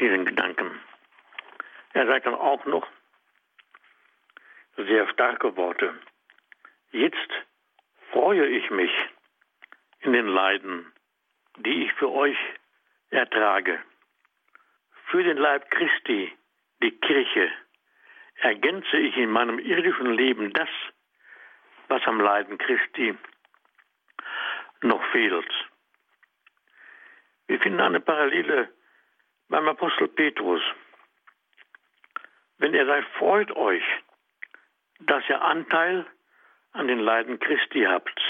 [0.00, 0.80] diesen Gedanken.
[1.92, 2.86] Er sagt dann auch noch
[4.76, 5.94] sehr starke Worte.
[6.92, 7.30] Jetzt
[8.12, 8.90] freue ich mich
[10.00, 10.92] in den Leiden,
[11.58, 12.36] die ich für euch
[13.10, 13.82] ertrage.
[15.06, 16.32] Für den Leib Christi,
[16.82, 17.50] die Kirche,
[18.36, 20.68] ergänze ich in meinem irdischen Leben das,
[21.88, 23.16] was am Leiden Christi
[24.82, 25.50] noch fehlt.
[27.46, 28.68] Wir finden eine Parallele
[29.48, 30.62] beim Apostel Petrus.
[32.58, 33.84] Wenn er sagt, freut euch,
[35.00, 36.06] dass ihr Anteil
[36.72, 38.20] an den Leiden Christi habt,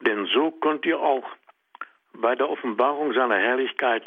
[0.00, 1.24] denn so könnt ihr auch
[2.12, 4.06] bei der Offenbarung seiner Herrlichkeit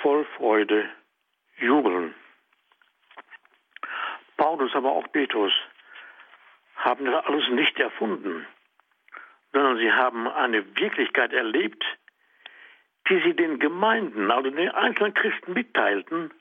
[0.00, 0.88] voll Freude
[1.58, 2.14] jubeln.
[4.36, 5.52] Paulus, aber auch Petrus
[6.76, 8.46] haben das alles nicht erfunden,
[9.52, 11.84] sondern sie haben eine Wirklichkeit erlebt,
[13.08, 16.32] die sie den Gemeinden, also den einzelnen Christen mitteilten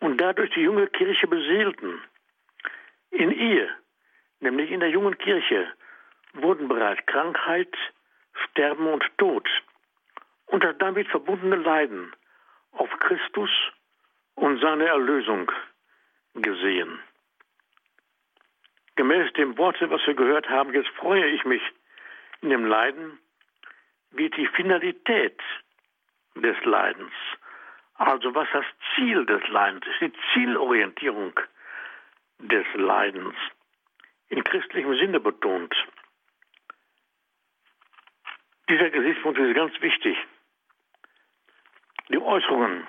[0.00, 2.00] und dadurch die junge Kirche beseelten.
[3.14, 3.68] In ihr,
[4.40, 5.72] nämlich in der jungen Kirche,
[6.32, 7.72] wurden bereits Krankheit,
[8.32, 9.48] Sterben und Tod
[10.46, 12.12] und das damit verbundene Leiden
[12.72, 13.50] auf Christus
[14.34, 15.50] und seine Erlösung
[16.34, 16.98] gesehen.
[18.96, 21.62] Gemäß dem Worte, was wir gehört haben, jetzt freue ich mich
[22.40, 23.20] in dem Leiden,
[24.10, 25.40] wird die Finalität
[26.34, 27.12] des Leidens,
[27.94, 31.38] also was das Ziel des Leidens ist, die Zielorientierung
[32.38, 33.34] des Leidens,
[34.28, 35.74] in christlichem Sinne betont.
[38.68, 40.16] Dieser Gesichtspunkt ist ganz wichtig.
[42.08, 42.86] Die Äußerungen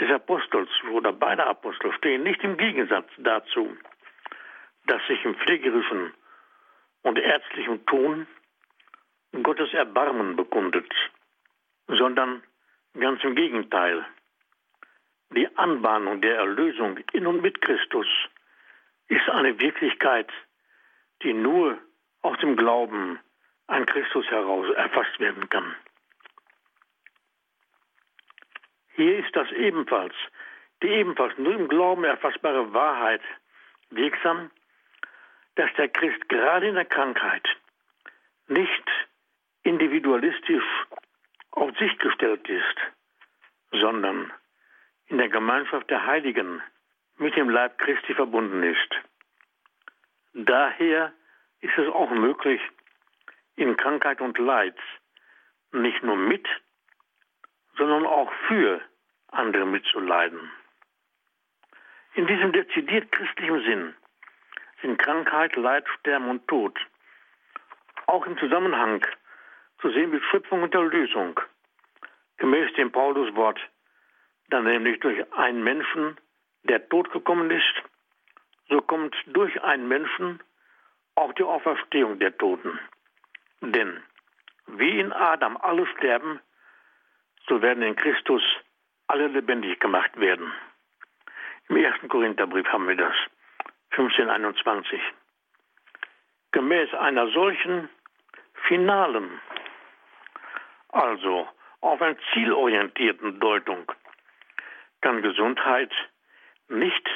[0.00, 3.76] des Apostels oder beider Apostel stehen nicht im Gegensatz dazu,
[4.86, 6.14] dass sich im pflegerischen
[7.02, 8.26] und ärztlichen Ton
[9.42, 10.92] Gottes Erbarmen bekundet,
[11.86, 12.42] sondern
[12.98, 14.04] ganz im Gegenteil.
[15.30, 18.06] Die Anbahnung der Erlösung in und mit Christus
[19.10, 20.30] ist eine Wirklichkeit,
[21.22, 21.78] die nur
[22.22, 23.18] aus dem Glauben
[23.66, 25.74] an Christus heraus erfasst werden kann.
[28.94, 30.14] Hier ist das ebenfalls,
[30.82, 33.22] die ebenfalls nur im Glauben erfassbare Wahrheit
[33.90, 34.50] wirksam,
[35.56, 37.46] dass der Christ gerade in der Krankheit
[38.46, 38.84] nicht
[39.64, 40.64] individualistisch
[41.50, 42.76] auf sich gestellt ist,
[43.72, 44.32] sondern
[45.06, 46.62] in der Gemeinschaft der Heiligen
[47.20, 48.90] mit dem Leib Christi verbunden ist.
[50.32, 51.12] Daher
[51.60, 52.60] ist es auch möglich,
[53.56, 54.78] in Krankheit und Leid
[55.72, 56.48] nicht nur mit,
[57.76, 58.80] sondern auch für
[59.28, 60.50] andere mitzuleiden.
[62.14, 63.94] In diesem dezidiert christlichen Sinn
[64.80, 66.78] sind Krankheit, Leid, Sterben und Tod
[68.06, 69.06] auch im Zusammenhang
[69.82, 71.38] zu sehen mit Schöpfung und Erlösung,
[72.38, 73.60] gemäß dem Pauluswort,
[74.48, 76.16] dann nämlich durch einen Menschen,
[76.64, 77.82] der tot gekommen ist,
[78.68, 80.40] so kommt durch einen Menschen
[81.14, 82.78] auch die Auferstehung der Toten.
[83.60, 84.02] Denn
[84.66, 86.40] wie in Adam alle sterben,
[87.48, 88.42] so werden in Christus
[89.08, 90.52] alle lebendig gemacht werden.
[91.68, 93.14] Im ersten Korintherbrief haben wir das.
[93.90, 95.00] 1521.
[96.52, 97.88] Gemäß einer solchen
[98.66, 99.40] finalen,
[100.88, 101.48] also
[101.80, 103.90] auf einer zielorientierten Deutung,
[105.00, 105.92] kann Gesundheit
[106.70, 107.08] nicht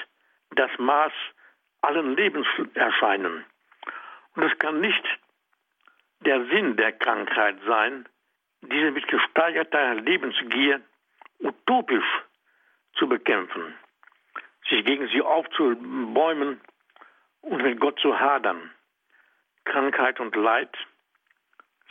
[0.56, 1.12] das Maß
[1.82, 3.44] allen Lebens erscheinen.
[4.34, 5.04] Und es kann nicht
[6.20, 8.08] der Sinn der Krankheit sein,
[8.62, 10.80] diese mit gesteigerter Lebensgier
[11.40, 12.22] utopisch
[12.94, 13.74] zu bekämpfen
[14.68, 16.60] sich gegen sie aufzubäumen
[17.42, 18.70] und mit Gott zu hadern.
[19.64, 20.74] Krankheit und Leid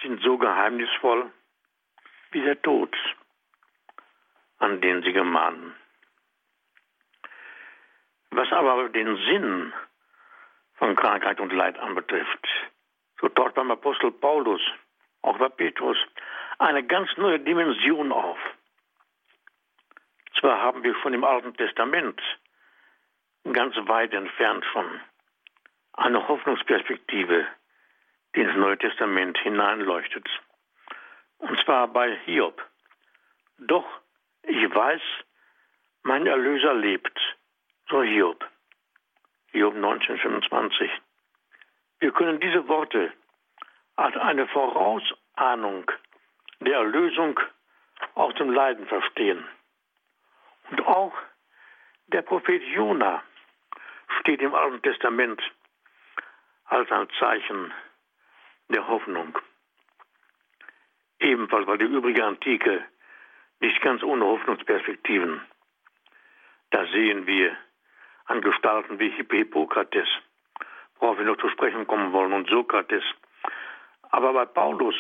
[0.01, 1.31] sind so geheimnisvoll,
[2.31, 2.95] wie der Tod,
[4.57, 5.75] an den sie gemahnen.
[8.35, 9.73] Was aber den Sinn
[10.75, 12.47] von Krankheit und Leid anbetrifft,
[13.21, 14.61] so taucht beim Apostel Paulus,
[15.21, 15.97] auch bei Petrus,
[16.57, 18.39] eine ganz neue Dimension auf.
[20.39, 22.19] Zwar haben wir schon im Alten Testament
[23.51, 24.99] ganz weit entfernt schon
[25.93, 27.45] eine Hoffnungsperspektive,
[28.35, 30.27] die ins Neue Testament hineinleuchtet.
[31.37, 32.61] Und zwar bei Hiob.
[33.59, 33.85] Doch
[34.43, 35.01] ich weiß,
[36.01, 37.17] mein Erlöser lebt,
[37.89, 38.43] so Hiob.
[39.51, 40.89] Hiob 1925.
[41.99, 43.13] Wir können diese Worte
[43.95, 45.89] als eine Vorausahnung
[46.59, 47.39] der Erlösung
[48.15, 49.45] aus dem Leiden verstehen.
[50.69, 51.13] Und auch
[52.07, 53.23] der Prophet Jona
[54.19, 55.41] steht im Alten Testament
[56.65, 57.73] als ein Zeichen
[58.69, 59.37] der Hoffnung.
[61.19, 62.83] Ebenfalls war die übrige Antike
[63.59, 65.41] nicht ganz ohne Hoffnungsperspektiven.
[66.71, 67.55] Da sehen wir
[68.25, 70.07] an Gestalten wie Hippokrates,
[70.99, 73.03] worauf wir noch zu sprechen kommen wollen, und Sokrates.
[74.11, 74.95] Aber bei Paulus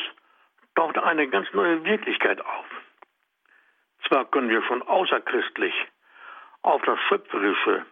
[0.75, 2.65] taucht eine ganz neue Wirklichkeit auf.
[4.07, 5.73] Zwar können wir schon außerchristlich
[6.61, 7.85] auf das schöpferische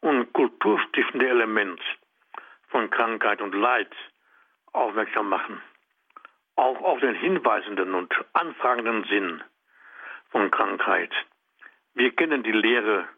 [0.00, 1.80] und kulturstiftende Element
[2.68, 3.90] von Krankheit und Leid
[4.72, 5.60] aufmerksam machen,
[6.56, 9.42] auch auf den hinweisenden und anfragenden Sinn
[10.30, 11.12] von Krankheit.
[11.94, 13.08] Wir kennen die Lehre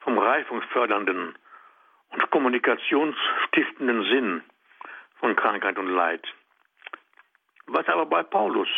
[0.00, 1.36] vom reifungsfördernden
[2.10, 4.42] und kommunikationsstiftenden Sinn
[5.18, 6.26] von Krankheit und Leid.
[7.66, 8.68] Was aber bei Paulus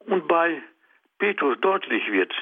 [0.00, 0.62] und bei
[1.18, 2.32] Petrus deutlich wird,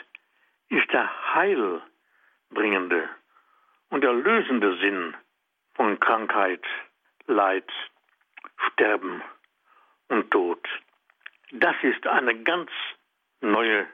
[0.69, 3.09] ist der heilbringende
[3.91, 5.17] und erlösende Sinn
[5.75, 6.65] von Krankheit,
[7.27, 7.71] Leid,
[8.73, 9.23] Sterben
[10.09, 10.67] und Tod.
[11.53, 12.71] Das ist eine ganz
[13.41, 13.87] neue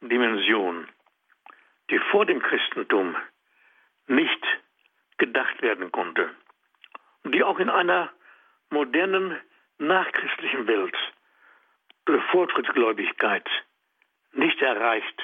[0.00, 0.88] Dimension,
[1.90, 3.16] die vor dem Christentum
[4.06, 4.44] nicht
[5.18, 6.30] gedacht werden konnte
[7.32, 8.10] die auch in einer
[8.70, 9.40] modernen
[9.78, 10.96] nachchristlichen Welt
[12.04, 13.48] durch Fortschrittsgläubigkeit
[14.32, 15.22] nicht erreicht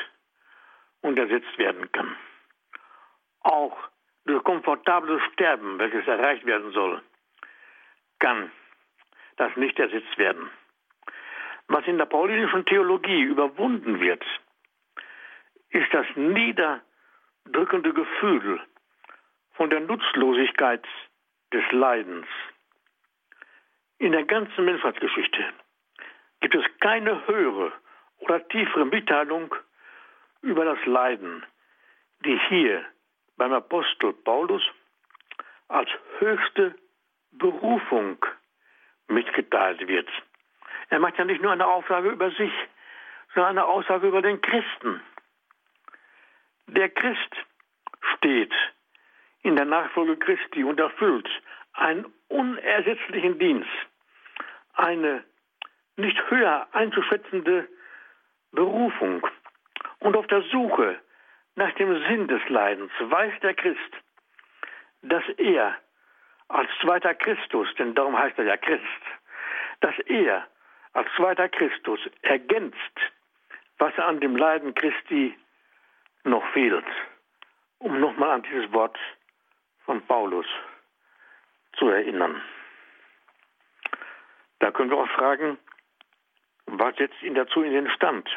[1.03, 2.17] und ersetzt werden kann.
[3.43, 3.77] Auch
[4.25, 7.03] durch komfortables Sterben, welches erreicht werden soll,
[8.19, 8.51] kann
[9.37, 10.51] das nicht ersetzt werden.
[11.69, 14.25] Was in der paulinischen Theologie überwunden wird,
[15.71, 18.61] ist das niederdrückende Gefühl
[19.61, 20.83] von der Nutzlosigkeit
[21.53, 22.27] des Leidens.
[23.99, 25.53] In der ganzen Menschheitsgeschichte
[26.41, 27.71] gibt es keine höhere
[28.21, 29.55] oder tiefere Mitteilung
[30.41, 31.45] über das Leiden,
[32.25, 32.87] die hier
[33.37, 34.63] beim Apostel Paulus
[35.69, 36.75] als höchste
[37.33, 38.17] Berufung
[39.09, 40.09] mitgeteilt wird.
[40.89, 42.53] Er macht ja nicht nur eine Aussage über sich,
[43.35, 45.03] sondern eine Aussage über den Christen.
[46.67, 47.37] Der Christ
[48.17, 48.55] steht
[49.43, 51.29] in der Nachfolge Christi und erfüllt
[51.73, 53.69] einen unersetzlichen Dienst,
[54.75, 55.25] eine
[55.97, 57.69] nicht höher einzuschätzende
[58.53, 59.27] Berufung.
[60.01, 60.99] Und auf der Suche
[61.57, 63.93] nach dem Sinn des Leidens weiß der Christ,
[65.03, 65.77] dass er
[66.49, 68.83] als zweiter Christus, denn darum heißt er ja Christ,
[69.81, 70.47] dass er
[70.93, 72.77] als zweiter Christus ergänzt,
[73.79, 75.37] was an dem Leiden Christi
[76.25, 76.85] noch fehlt,
[77.79, 78.99] um nochmal an dieses Wort
[79.91, 80.47] von Paulus
[81.73, 82.41] zu erinnern.
[84.61, 85.59] Da können wir auch fragen,
[86.67, 88.29] was setzt ihn dazu in den Stand?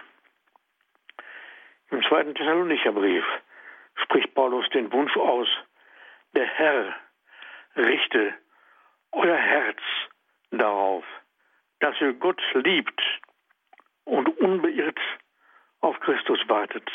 [1.92, 3.24] Im zweiten Thessalonicher Brief
[4.02, 5.48] spricht Paulus den Wunsch aus,
[6.34, 6.96] der Herr
[7.76, 8.34] richte
[9.12, 9.82] euer Herz
[10.50, 11.06] darauf,
[11.82, 13.00] dass ihr Gott liebt
[14.06, 15.00] und unbeirrt
[15.82, 16.90] auf Christus wartet.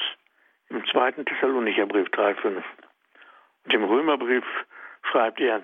[0.69, 2.65] Im zweiten Thessalonicher Brief 3,5.
[3.71, 4.45] Im Römerbrief
[5.11, 5.63] schreibt er,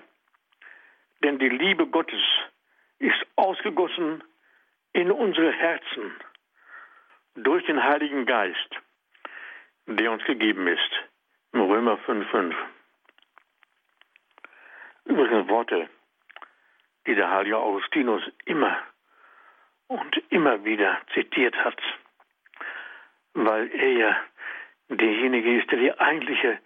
[1.23, 2.21] denn die Liebe Gottes
[2.99, 4.23] ist ausgegossen
[4.93, 6.13] in unsere Herzen
[7.35, 8.75] durch den Heiligen Geist,
[9.87, 10.91] der uns gegeben ist.
[11.51, 12.53] Im Römer 5,5.
[15.05, 15.89] Übrigens Worte,
[17.07, 18.77] die der heilige Augustinus immer
[19.87, 21.79] und immer wieder zitiert hat,
[23.33, 24.17] weil er ja
[24.89, 26.59] derjenige ist, der die eigentliche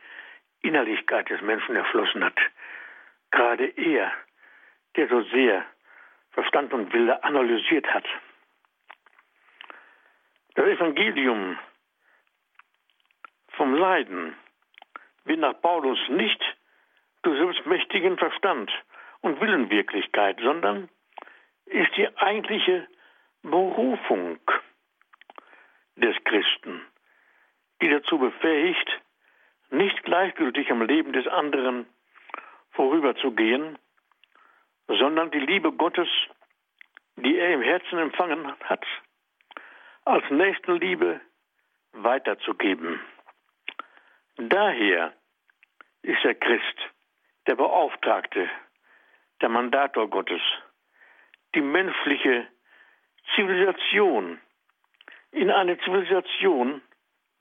[0.62, 2.38] Innerlichkeit des Menschen erschlossen hat.
[3.32, 4.12] Gerade er,
[4.96, 5.66] der so sehr
[6.32, 8.06] Verstand und Wille analysiert hat.
[10.56, 11.58] Das Evangelium
[13.50, 14.36] vom Leiden
[15.26, 16.42] wird nach Paulus nicht
[17.22, 18.72] durch selbstmächtigen Verstand
[19.22, 20.90] und Willenwirklichkeit, sondern
[21.66, 22.88] ist die eigentliche
[23.44, 24.40] Berufung
[25.96, 26.82] des Christen,
[27.82, 28.99] die dazu befähigt,
[29.72, 31.88] nicht gleichgültig am Leben des anderen
[32.72, 33.78] vorüberzugehen,
[34.88, 36.08] sondern die Liebe Gottes,
[37.18, 38.86] die er im Herzen empfangen hat,
[40.06, 41.22] als Nächstenliebe
[41.92, 43.00] weiterzugeben.
[44.38, 45.14] Daher
[46.02, 46.80] ist der Christ
[47.48, 48.50] der Beauftragte,
[49.42, 50.42] der Mandator Gottes,
[51.56, 52.48] die menschliche
[53.36, 54.40] Zivilisation
[55.32, 56.82] in eine Zivilisation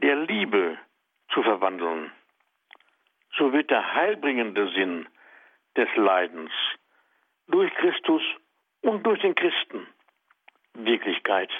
[0.02, 0.78] der Liebe
[1.32, 2.10] zu verwandeln.
[3.38, 5.08] So wird der heilbringende Sinn
[5.76, 6.50] des Leidens
[7.46, 8.22] durch Christus
[8.82, 9.86] und durch den Christen
[10.74, 11.50] Wirklichkeit.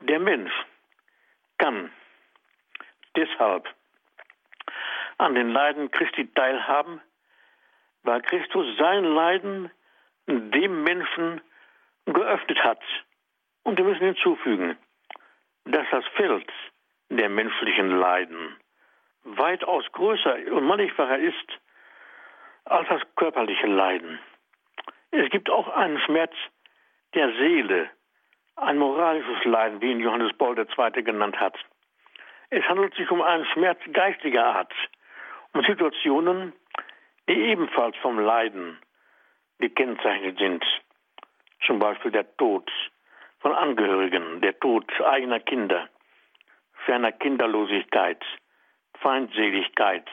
[0.00, 0.52] Der Mensch
[1.58, 1.90] kann
[3.16, 3.66] deshalb
[5.16, 7.00] an den Leiden Christi teilhaben,
[8.02, 9.70] weil Christus sein Leiden
[10.26, 11.40] dem Menschen
[12.06, 12.82] geöffnet hat.
[13.64, 14.76] Und wir müssen hinzufügen,
[15.64, 16.50] dass das Feld
[17.10, 18.56] der menschlichen Leiden
[19.36, 21.58] weitaus größer und mannigfacher ist
[22.64, 24.18] als das körperliche Leiden.
[25.10, 26.32] Es gibt auch einen Schmerz
[27.14, 27.90] der Seele,
[28.56, 31.02] ein moralisches Leiden, wie ihn Johannes Paul II.
[31.02, 31.56] genannt hat.
[32.50, 34.72] Es handelt sich um einen Schmerz geistiger Art,
[35.52, 36.52] um Situationen,
[37.28, 38.78] die ebenfalls vom Leiden
[39.58, 40.64] gekennzeichnet sind.
[41.66, 42.70] Zum Beispiel der Tod
[43.40, 45.88] von Angehörigen, der Tod eigener Kinder,
[46.84, 48.22] ferner Kinderlosigkeit,
[49.00, 50.08] Feindseligkeit,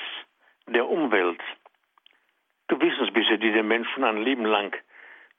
[0.68, 1.42] der Umwelt,
[2.68, 4.76] Gewissensbisse, die den Menschen ein Leben lang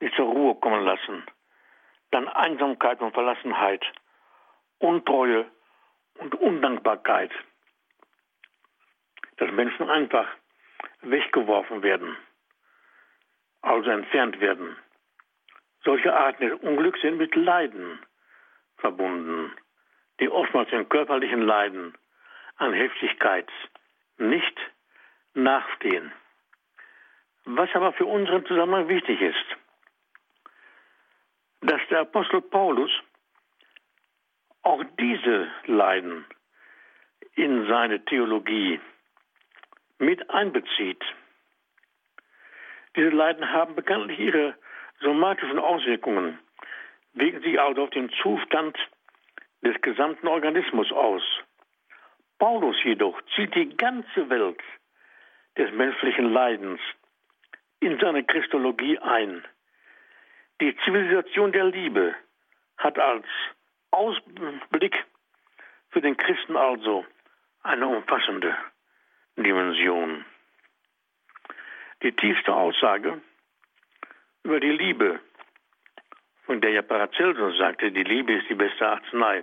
[0.00, 1.24] nicht zur Ruhe kommen lassen,
[2.10, 3.84] dann Einsamkeit und Verlassenheit,
[4.78, 5.46] Untreue
[6.18, 7.30] und Undankbarkeit,
[9.38, 10.26] dass Menschen einfach
[11.02, 12.16] weggeworfen werden,
[13.62, 14.76] also entfernt werden.
[15.84, 18.00] Solche Arten des Unglücks sind mit Leiden
[18.78, 19.52] verbunden,
[20.20, 21.96] die oftmals den körperlichen Leiden
[22.56, 23.48] an Heftigkeit
[24.18, 24.58] nicht
[25.34, 26.12] nachstehen.
[27.44, 29.56] Was aber für unseren Zusammenhang wichtig ist,
[31.60, 32.90] dass der Apostel Paulus
[34.62, 36.24] auch diese Leiden
[37.34, 38.80] in seine Theologie
[39.98, 41.02] mit einbezieht.
[42.96, 44.56] Diese Leiden haben bekanntlich ihre
[45.00, 46.38] somatischen Auswirkungen,
[47.12, 48.76] wirken sich also auf den Zustand
[49.62, 51.22] des gesamten Organismus aus.
[52.38, 54.60] Paulus jedoch zieht die ganze Welt
[55.56, 56.80] des menschlichen Leidens
[57.80, 59.44] in seine Christologie ein.
[60.60, 62.14] Die Zivilisation der Liebe
[62.78, 63.26] hat als
[63.90, 65.04] Ausblick
[65.90, 67.06] für den Christen also
[67.62, 68.56] eine umfassende
[69.36, 70.24] Dimension.
[72.02, 73.20] Die tiefste Aussage
[74.42, 75.20] über die Liebe,
[76.44, 79.42] von der ja Paracelsus sagte, die Liebe ist die beste Arznei.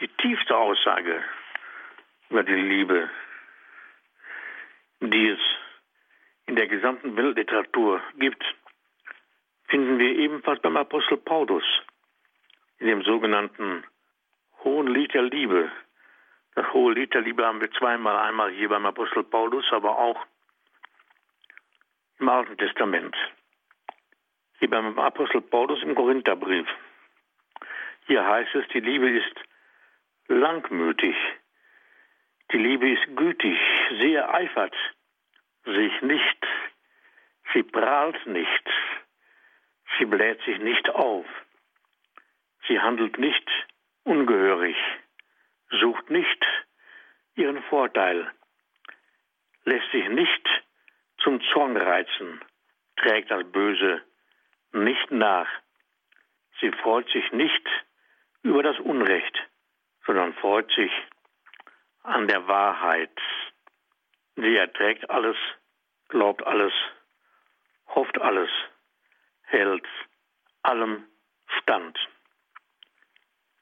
[0.00, 1.24] Die tiefste Aussage
[2.30, 3.10] über die Liebe,
[5.00, 5.40] die es
[6.46, 8.44] in der gesamten Weltliteratur gibt,
[9.66, 11.64] finden wir ebenfalls beim Apostel Paulus
[12.78, 13.84] in dem sogenannten
[14.62, 15.70] Hohen Lied der Liebe.
[16.54, 20.26] Das Hohe Lied der Liebe haben wir zweimal, einmal hier beim Apostel Paulus, aber auch
[22.20, 23.16] im Alten Testament.
[24.60, 26.68] Hier beim Apostel Paulus im Korintherbrief.
[28.06, 29.47] Hier heißt es, die Liebe ist
[30.28, 31.16] langmütig.
[32.52, 33.58] Die Liebe ist gütig,
[33.98, 34.74] sie eifert
[35.64, 36.46] sich nicht,
[37.52, 38.70] sie prahlt nicht,
[39.98, 41.26] sie bläht sich nicht auf,
[42.66, 43.50] sie handelt nicht
[44.04, 44.76] ungehörig,
[45.80, 46.46] sucht nicht
[47.34, 48.30] ihren Vorteil,
[49.64, 50.48] lässt sich nicht
[51.18, 52.40] zum Zorn reizen,
[52.96, 54.02] trägt das Böse
[54.72, 55.48] nicht nach.
[56.60, 57.66] Sie freut sich nicht
[58.42, 59.36] über das Unrecht,
[60.08, 60.90] sondern freut sich
[62.02, 63.16] an der Wahrheit.
[64.36, 65.36] Sie erträgt alles,
[66.08, 66.72] glaubt alles,
[67.88, 68.48] hofft alles,
[69.42, 69.86] hält
[70.62, 71.04] allem
[71.58, 71.98] stand.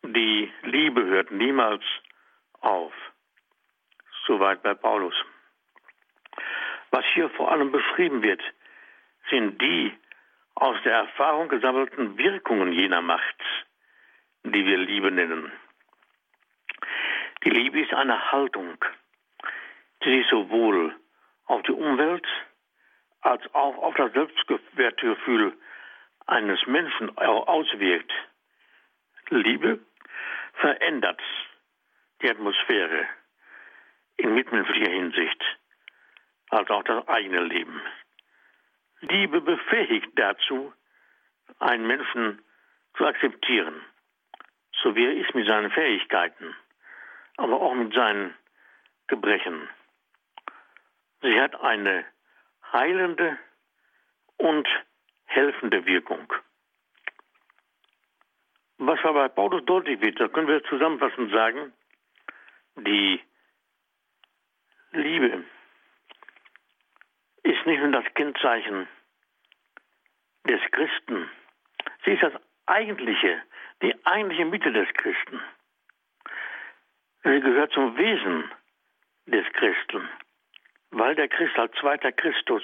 [0.04, 1.82] Die Liebe hört niemals
[2.60, 2.92] auf.
[4.26, 5.14] Soweit bei Paulus.
[6.92, 8.42] Was hier vor allem beschrieben wird,
[9.30, 9.92] sind die
[10.54, 13.42] aus der Erfahrung gesammelten Wirkungen jener Macht,
[14.44, 15.50] die wir Liebe nennen.
[17.46, 18.76] Die Liebe ist eine Haltung,
[20.02, 20.92] die sich sowohl
[21.44, 22.26] auf die Umwelt
[23.20, 25.56] als auch auf das Selbstwertgefühl
[26.26, 28.12] eines Menschen auswirkt.
[29.28, 29.78] Liebe
[30.54, 31.22] verändert
[32.20, 33.06] die Atmosphäre
[34.16, 35.44] in mitmenschlicher Hinsicht
[36.50, 37.80] als auch das eigene Leben.
[39.02, 40.72] Liebe befähigt dazu,
[41.60, 42.42] einen Menschen
[42.96, 43.80] zu akzeptieren,
[44.82, 46.56] so wie er ist mit seinen Fähigkeiten,
[47.36, 48.34] aber auch mit seinen
[49.08, 49.68] Gebrechen.
[51.22, 52.04] Sie hat eine
[52.72, 53.38] heilende
[54.38, 54.68] und
[55.24, 56.32] helfende Wirkung.
[58.78, 61.72] Was aber bei Paulus deutlich wird, da können wir zusammenfassend sagen,
[62.76, 63.20] die
[64.92, 65.44] Liebe
[67.42, 68.86] ist nicht nur das Kennzeichen
[70.46, 71.30] des Christen,
[72.04, 72.34] sie ist das
[72.66, 73.42] eigentliche,
[73.82, 75.40] die eigentliche Mitte des Christen.
[77.26, 78.48] Sie gehört zum Wesen
[79.26, 80.08] des Christen,
[80.90, 82.62] weil der Christ als zweiter Christus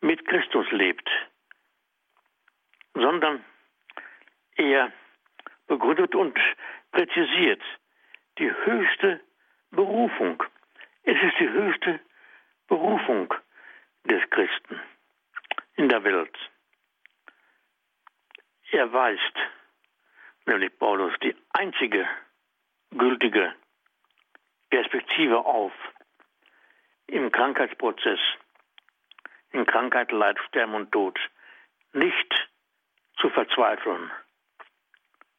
[0.00, 1.08] mit Christus lebt,
[2.94, 3.44] sondern
[4.56, 4.92] er
[5.68, 6.36] begründet und
[6.90, 7.62] präzisiert
[8.38, 9.20] die höchste
[9.70, 10.42] Berufung.
[11.04, 12.00] Es ist die höchste
[12.66, 13.32] Berufung
[14.06, 14.80] des Christen
[15.76, 16.36] in der Welt.
[18.72, 19.36] Er weist,
[20.46, 22.08] nämlich Paulus, die einzige
[22.90, 23.54] gültige
[24.70, 25.72] Perspektive auf
[27.06, 28.20] im Krankheitsprozess,
[29.50, 31.18] in Krankheit, Leid, Sterben und Tod,
[31.92, 32.48] nicht
[33.18, 34.10] zu verzweifeln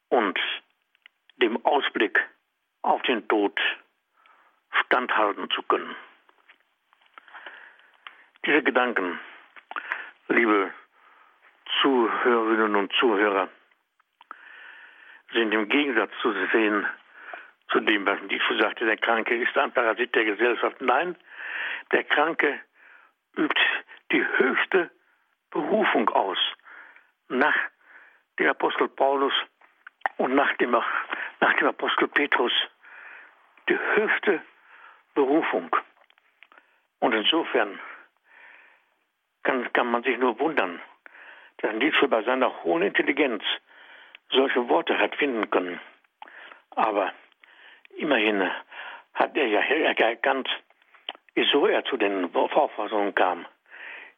[0.08, 0.38] und
[1.36, 2.18] dem Ausblick
[2.82, 3.58] auf den Tod
[4.84, 5.94] standhalten zu können.
[8.44, 9.20] Diese Gedanken,
[10.28, 10.72] liebe
[11.80, 13.48] Zuhörerinnen und Zuhörer,
[15.32, 16.86] sind im Gegensatz zu sehen
[17.70, 20.80] zu dem, was Nietzsche sagte, der Kranke ist ein Parasit der Gesellschaft.
[20.80, 21.16] Nein,
[21.92, 22.60] der Kranke
[23.36, 23.60] übt
[24.12, 24.90] die höchste
[25.50, 26.38] Berufung aus.
[27.28, 27.56] Nach
[28.38, 29.32] dem Apostel Paulus
[30.16, 32.52] und nach dem, nach dem Apostel Petrus
[33.68, 34.42] die höchste
[35.14, 35.74] Berufung.
[36.98, 37.78] Und insofern
[39.42, 40.80] kann, kann man sich nur wundern,
[41.58, 43.42] dass Nietzsche bei seiner hohen Intelligenz
[44.30, 45.80] solche Worte hat finden können.
[46.76, 47.12] Aber
[47.96, 48.50] immerhin
[49.14, 50.48] hat er ja erkannt,
[51.34, 53.46] wieso er zu den Vorfassungen kam,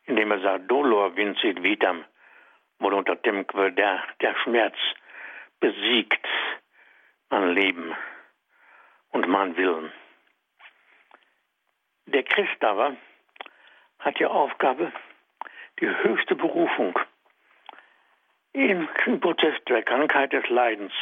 [0.04, 2.04] indem er sagt, Dolor vincit vitam,
[2.78, 4.76] wohl unter dem der, der Schmerz
[5.60, 6.26] besiegt
[7.30, 7.94] mein Leben
[9.10, 9.92] und mein Willen.
[12.06, 12.96] Der Christ aber
[14.00, 14.92] hat die Aufgabe,
[15.80, 16.98] die höchste Berufung
[18.52, 18.88] im
[19.20, 20.92] Prozess der Krankheit, des Leidens,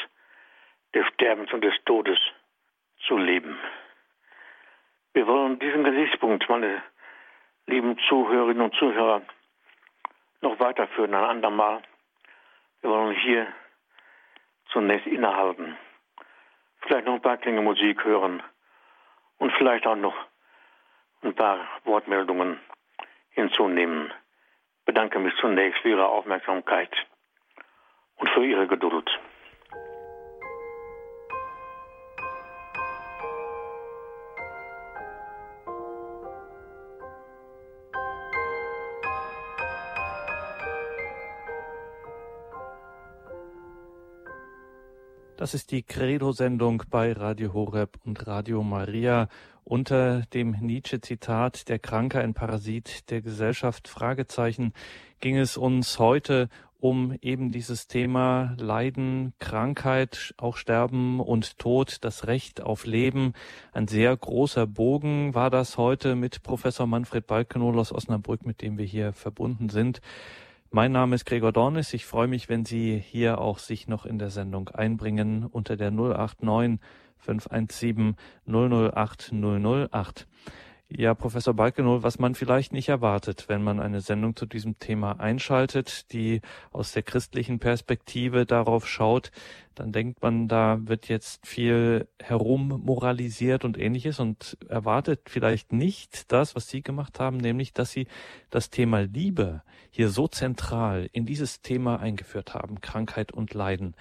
[0.95, 2.19] des Sterbens und des Todes
[3.07, 3.59] zu leben.
[5.13, 6.83] Wir wollen diesen Gesichtspunkt, meine
[7.67, 9.23] lieben Zuhörerinnen und Zuhörer,
[10.41, 11.83] noch weiterführen ein andermal.
[12.81, 13.47] Wir wollen hier
[14.73, 15.77] zunächst innehalten,
[16.83, 18.43] vielleicht noch ein paar Klänge Musik hören
[19.39, 20.15] und vielleicht auch noch
[21.23, 22.61] ein paar Wortmeldungen
[23.31, 24.13] hinzunehmen.
[24.79, 26.91] Ich bedanke mich zunächst für Ihre Aufmerksamkeit
[28.17, 29.11] und für Ihre Geduld.
[45.41, 49.29] Das ist die Credo-Sendung bei Radio Horeb und Radio Maria
[49.65, 54.75] unter dem Nietzsche-Zitat Der Kranke ein Parasit der Gesellschaft Fragezeichen
[55.21, 62.27] ging es uns heute um eben dieses Thema Leiden, Krankheit, auch Sterben und Tod, das
[62.27, 63.33] Recht auf Leben.
[63.73, 68.77] Ein sehr großer Bogen war das heute mit Professor Manfred Balkenohl aus Osnabrück, mit dem
[68.77, 70.03] wir hier verbunden sind.
[70.73, 71.93] Mein Name ist Gregor Dornis.
[71.95, 75.91] Ich freue mich, wenn Sie hier auch sich noch in der Sendung einbringen unter der
[75.91, 76.79] 089
[77.19, 78.15] 517
[78.47, 80.29] 008 008.
[80.93, 85.21] Ja, Professor Balkenohl, was man vielleicht nicht erwartet, wenn man eine Sendung zu diesem Thema
[85.21, 86.41] einschaltet, die
[86.73, 89.31] aus der christlichen Perspektive darauf schaut,
[89.77, 96.57] dann denkt man, da wird jetzt viel herummoralisiert und ähnliches und erwartet vielleicht nicht das,
[96.57, 98.09] was Sie gemacht haben, nämlich, dass Sie
[98.51, 103.95] das Thema Liebe hier so zentral in dieses Thema eingeführt haben, Krankheit und Leiden.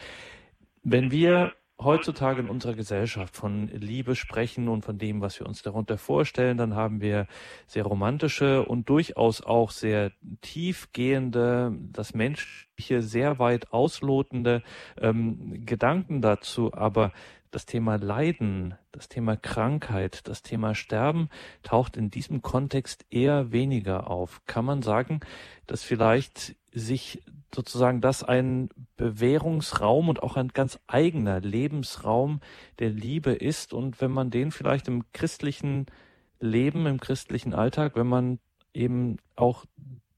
[0.81, 5.61] Wenn wir heutzutage in unserer Gesellschaft von Liebe sprechen und von dem, was wir uns
[5.61, 7.27] darunter vorstellen, dann haben wir
[7.67, 10.11] sehr romantische und durchaus auch sehr
[10.41, 14.61] tiefgehende, das Menschliche sehr weit auslotende
[14.99, 16.73] ähm, Gedanken dazu.
[16.73, 17.13] Aber
[17.51, 21.29] das Thema Leiden, das Thema Krankheit, das Thema Sterben
[21.63, 24.41] taucht in diesem Kontext eher weniger auf.
[24.45, 25.19] Kann man sagen,
[25.67, 27.23] dass vielleicht sich
[27.53, 32.41] sozusagen das ein Bewährungsraum und auch ein ganz eigener Lebensraum
[32.77, 35.87] der Liebe ist und wenn man den vielleicht im christlichen
[36.39, 38.39] Leben, im christlichen Alltag, wenn man
[38.73, 39.65] eben auch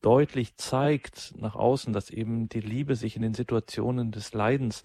[0.01, 4.83] deutlich zeigt nach außen, dass eben die Liebe sich in den Situationen des Leidens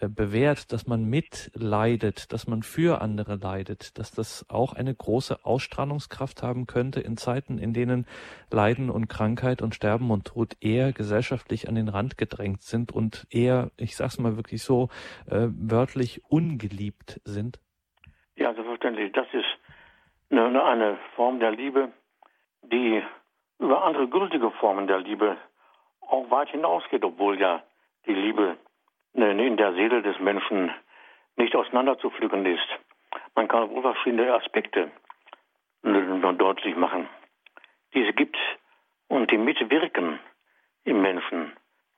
[0.00, 5.44] äh, bewährt, dass man mitleidet, dass man für andere leidet, dass das auch eine große
[5.44, 8.06] Ausstrahlungskraft haben könnte in Zeiten, in denen
[8.50, 13.26] Leiden und Krankheit und Sterben und Tod eher gesellschaftlich an den Rand gedrängt sind und
[13.30, 14.88] eher, ich sag's mal wirklich so,
[15.26, 17.58] äh, wörtlich ungeliebt sind?
[18.36, 19.12] Ja, selbstverständlich.
[19.12, 19.46] Das ist
[20.30, 21.90] eine, eine Form der Liebe,
[22.62, 23.02] die
[23.58, 25.36] über andere gültige Formen der Liebe
[26.00, 27.62] auch weit hinausgeht, obwohl ja
[28.06, 28.56] die Liebe
[29.12, 30.72] in der Seele des Menschen
[31.36, 32.68] nicht auseinanderzupflücken ist.
[33.34, 34.90] Man kann wohl verschiedene Aspekte
[35.82, 37.08] deutlich machen.
[37.94, 38.36] Diese gibt
[39.08, 40.20] und die mitwirken
[40.84, 41.52] im Menschen,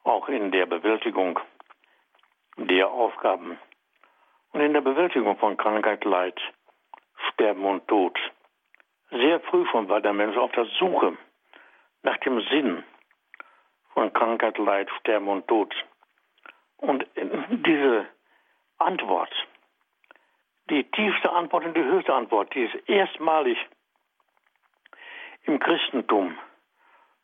[0.05, 1.39] auch in der Bewältigung
[2.57, 3.59] der Aufgaben
[4.53, 6.41] und in der Bewältigung von Krankheit, Leid,
[7.29, 8.19] Sterben und Tod.
[9.11, 11.17] Sehr früh schon war der Mensch auf der Suche
[12.03, 12.85] nach dem Sinn
[13.93, 15.75] von Krankheit, Leid, Sterben und Tod.
[16.79, 17.07] Und
[17.51, 18.07] diese
[18.79, 19.33] Antwort,
[20.71, 23.59] die tiefste Antwort und die höchste Antwort, die ist erstmalig
[25.45, 26.39] im Christentum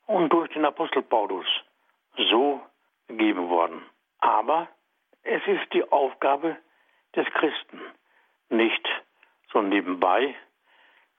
[0.07, 1.47] und durch den Apostel Paulus
[2.17, 2.61] so
[3.09, 3.83] gegeben worden.
[4.19, 4.69] Aber
[5.23, 6.57] es ist die Aufgabe
[7.15, 7.81] des Christen,
[8.49, 8.87] nicht
[9.53, 10.35] so nebenbei,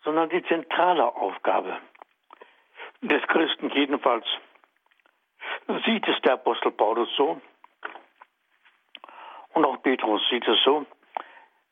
[0.03, 1.79] sondern die zentrale Aufgabe
[3.01, 4.25] des Christen jedenfalls
[5.85, 7.39] sieht es der Apostel Paulus so
[9.53, 10.85] und auch Petrus sieht es so.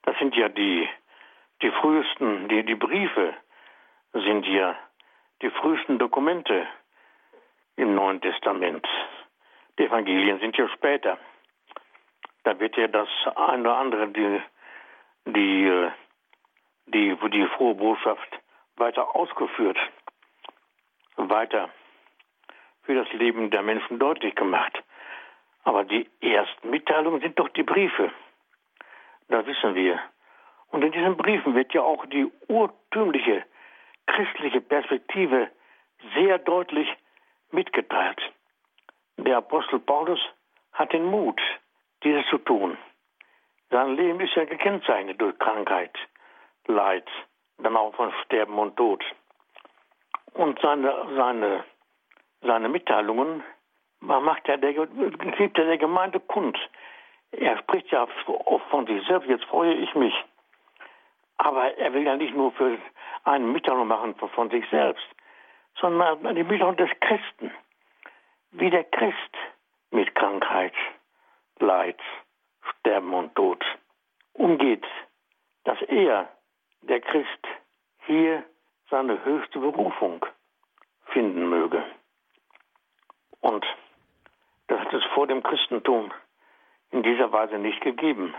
[0.04, 0.88] Das sind ja die,
[1.62, 3.34] die frühesten, die, die Briefe
[4.14, 4.76] sind ja
[5.42, 6.68] die frühesten Dokumente
[7.76, 8.88] im Neuen Testament.
[9.78, 11.18] Die Evangelien sind ja später.
[12.44, 14.42] Da wird ja das eine oder andere, die,
[15.26, 15.90] die,
[16.86, 18.40] die, die frohe Botschaft
[18.78, 19.78] weiter ausgeführt
[21.18, 21.70] weiter
[22.84, 24.84] für das Leben der Menschen deutlich gemacht.
[25.64, 28.12] Aber die ersten Mitteilungen sind doch die Briefe.
[29.28, 30.00] Da wissen wir.
[30.70, 33.44] Und in diesen Briefen wird ja auch die urtümliche
[34.06, 35.50] christliche Perspektive
[36.14, 36.88] sehr deutlich
[37.52, 38.22] mitgeteilt.
[39.18, 40.20] Der Apostel Paulus
[40.74, 41.42] hat den Mut,
[42.04, 42.78] dieses zu tun.
[43.70, 45.98] Sein Leben ist ja gekennzeichnet durch Krankheit,
[46.68, 47.08] Leid,
[47.58, 49.04] dann auch von Sterben und Tod.
[50.36, 51.64] Und seine, seine,
[52.42, 53.42] seine Mitteilungen
[54.02, 56.58] macht er der, gibt er der Gemeinde kund.
[57.32, 60.14] Er spricht ja oft von sich selbst, jetzt freue ich mich.
[61.38, 62.78] Aber er will ja nicht nur für
[63.24, 65.06] eine Mitteilung machen von sich selbst,
[65.80, 67.52] sondern die Mitteilung des Christen.
[68.52, 69.38] Wie der Christ
[69.92, 70.74] mit Krankheit,
[71.60, 72.00] Leid,
[72.62, 73.64] Sterben und Tod
[74.34, 74.86] umgeht.
[75.64, 76.28] Dass er,
[76.82, 77.48] der Christ,
[78.06, 78.44] hier
[78.90, 80.26] seine höchste Berufung
[81.08, 81.84] finden möge.
[83.42, 83.66] Und
[84.68, 86.14] das hat es vor dem Christentum
[86.92, 88.34] in dieser Weise nicht gegeben.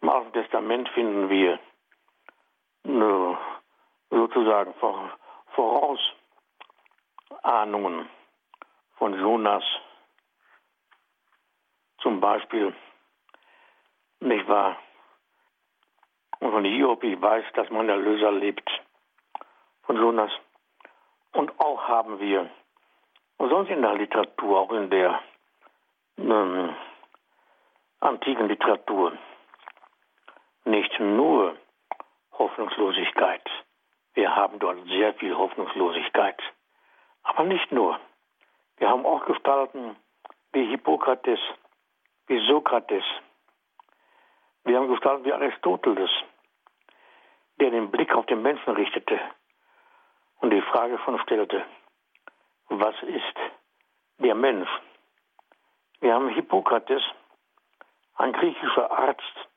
[0.00, 1.58] Im Alten Testament finden wir
[4.10, 4.74] sozusagen
[5.54, 8.08] Vorausahnungen
[8.96, 9.64] von Jonas
[11.98, 12.74] zum Beispiel,
[14.20, 14.78] nicht wahr?
[16.40, 18.68] Und von Hiob, ich weiß, dass mein Erlöser lebt
[19.88, 20.30] von Jonas.
[21.32, 22.50] Und auch haben wir,
[23.38, 25.18] sonst in der Literatur, auch in der
[26.18, 26.76] ähm,
[28.00, 29.16] antiken Literatur,
[30.66, 31.56] nicht nur
[32.32, 33.42] Hoffnungslosigkeit.
[34.12, 36.38] Wir haben dort sehr viel Hoffnungslosigkeit.
[37.22, 37.98] Aber nicht nur.
[38.76, 39.96] Wir haben auch Gestalten
[40.52, 41.40] wie Hippokrates,
[42.26, 43.04] wie Sokrates.
[44.64, 46.10] Wir haben Gestalten wie Aristoteles,
[47.58, 49.18] der den Blick auf den Menschen richtete
[50.40, 51.64] und die Frage von stellte,
[52.68, 53.36] was ist
[54.18, 54.68] der Mensch?
[56.00, 57.02] Wir haben Hippokrates,
[58.14, 59.48] ein griechischer Arzt,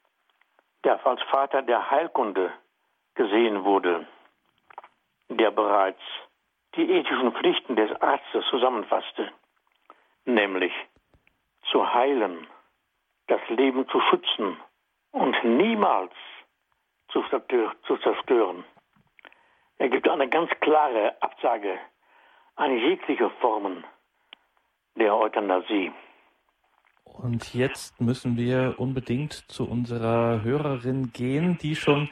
[0.84, 2.52] der als Vater der Heilkunde
[3.16, 4.08] gesehen wurde,
[5.30, 6.02] der bereits
[6.76, 9.32] die ethischen Pflichten des Arztes zusammenfasste,
[10.26, 10.74] nämlich
[11.70, 12.48] zu heilen,
[13.28, 14.58] das Leben zu schützen
[15.12, 16.14] und niemals
[17.10, 17.24] zu
[17.98, 18.64] zerstören.
[19.82, 21.80] Er gibt eine ganz klare Absage
[22.56, 23.84] an jegliche Formen
[24.94, 25.92] der Euthanasie.
[27.04, 32.10] Und jetzt müssen wir unbedingt zu unserer Hörerin gehen, die schon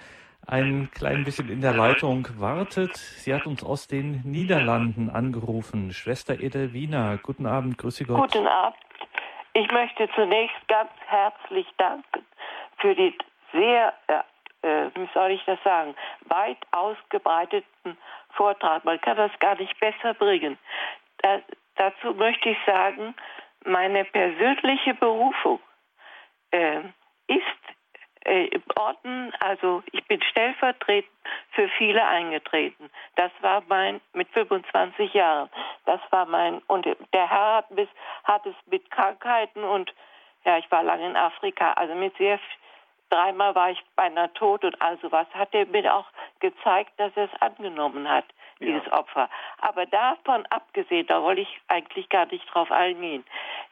[0.48, 2.98] ein klein bisschen in der Leitung wartet.
[2.98, 5.94] Sie hat uns aus den Niederlanden angerufen.
[5.94, 8.32] Schwester Edelwina, guten Abend, grüße Gott.
[8.32, 8.80] Guten Abend.
[9.54, 12.26] Ich möchte zunächst ganz herzlich danken
[12.80, 13.16] für die
[13.54, 14.22] sehr äh,
[14.62, 15.96] wie soll ich das sagen,
[16.26, 17.98] weit ausgebreiteten
[18.32, 18.84] Vortrag.
[18.86, 20.58] Man kann das gar nicht besser bringen.
[21.22, 21.42] das,
[21.76, 23.16] dazu möchte ich sagen,
[23.66, 25.60] meine persönliche Berufung
[26.52, 26.82] äh,
[27.28, 27.44] ist
[28.26, 31.12] äh, im Orden, also ich bin stellvertretend
[31.52, 32.90] für viele eingetreten.
[33.16, 35.50] Das war mein, mit 25 Jahren,
[35.86, 37.88] das war mein, und der Herr hat, bis,
[38.24, 39.94] hat es mit Krankheiten und,
[40.46, 42.40] ja, ich war lange in Afrika, also mit sehr,
[43.10, 46.08] dreimal war ich beinahe tot und all sowas, hat er mir auch
[46.40, 48.26] gezeigt, dass er es angenommen hat,
[48.60, 48.94] dieses ja.
[48.94, 49.30] Opfer.
[49.60, 53.26] Aber davon abgesehen, da wollte ich eigentlich gar nicht drauf eingehen.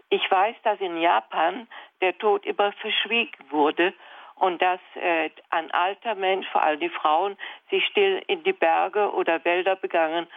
[0.09, 1.67] Ich weiß, dass in Japan
[2.01, 3.93] der Tod immer verschwiegen wurde
[4.35, 7.37] und dass äh, ein alter Mensch, vor allem die Frauen,
[7.69, 10.27] sich still in die Berge oder Wälder begangen,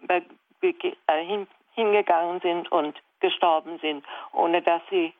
[0.00, 0.22] be,
[0.60, 0.74] be,
[1.06, 5.12] äh, hin, hingegangen sind und gestorben sind, ohne dass sie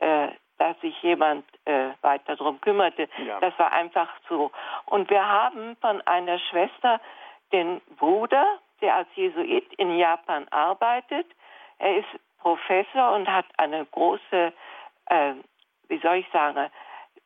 [0.00, 0.28] äh,
[0.58, 3.08] dass sich jemand äh, weiter darum kümmerte.
[3.24, 3.40] Ja.
[3.40, 4.50] Das war einfach so.
[4.86, 7.00] Und wir haben von einer Schwester
[7.52, 8.44] den Bruder,
[8.80, 11.26] der als Jesuit in Japan arbeitet.
[11.78, 12.08] Er ist
[12.40, 14.52] Professor und hat eine große,
[15.06, 15.32] äh,
[15.88, 16.70] wie soll ich sagen,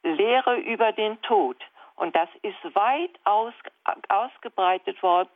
[0.02, 1.56] Lehre über den Tod.
[1.96, 3.54] Und das ist weit aus,
[4.08, 5.30] ausgebreitet worden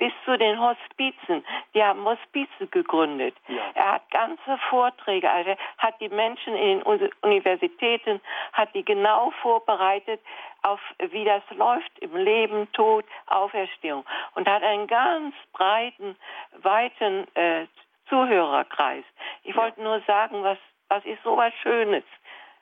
[0.00, 1.44] bis zu den Hospizen.
[1.74, 3.36] Die haben Hospize gegründet.
[3.46, 3.62] Ja.
[3.74, 8.20] Er hat ganze Vorträge, also hat die Menschen in den Universitäten,
[8.52, 10.20] hat die genau vorbereitet
[10.62, 10.80] auf,
[11.10, 14.04] wie das läuft im Leben, Tod, Auferstehung.
[14.34, 16.16] Und hat einen ganz breiten,
[16.62, 17.66] weiten äh,
[18.08, 19.04] Zuhörerkreis.
[19.44, 19.62] Ich ja.
[19.62, 22.04] wollte nur sagen, was, was ist so was Schönes,